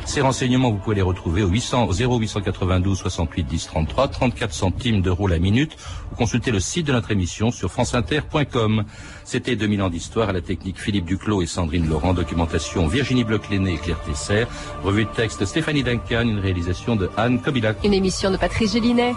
Ces 0.04 0.20
renseignements, 0.20 0.72
vous 0.72 0.78
pouvez 0.78 0.98
les 0.98 1.02
retrouver 1.02 1.42
au 1.44 1.48
800, 1.48 1.88
au 1.88 1.94
0892 1.94 2.98
68 2.98 3.44
10 3.46 3.68
33, 3.68 4.08
34 4.10 4.54
centimes 4.54 5.02
d'euros 5.02 5.28
la 5.28 5.40
minute, 5.40 5.78
ou 6.12 6.16
consulter 6.16 6.52
le 6.52 6.60
site 6.60 6.88
de 6.88 6.92
notre 6.92 7.12
émission 7.12 7.50
sur 7.50 7.72
franceinter.com. 7.72 8.84
C'était 9.24 9.56
2000 9.56 9.82
ans 9.84 9.90
d'histoire 9.90 10.30
à 10.30 10.34
la 10.34 10.42
technique 10.42 10.80
Philippe 10.82 11.06
Duclos 11.06 11.42
et 11.42 11.46
Sandrine 11.46 11.88
Laurent, 11.88 12.14
documentation 12.14 12.88
Virginie 12.88 13.24
Bloch-Léné 13.24 13.74
et 13.74 13.78
Claire 13.78 14.02
Tesser, 14.02 14.46
revue 14.84 15.06
de 15.06 15.10
texte 15.10 15.46
Stéphanie 15.46 15.84
Duncan, 15.84 16.22
une 16.24 16.40
réalisation 16.40 16.96
de 16.96 17.10
une 17.84 17.94
émission 17.94 18.32
de 18.32 18.38
Patrice 18.38 18.74
Gélinet. 18.74 19.14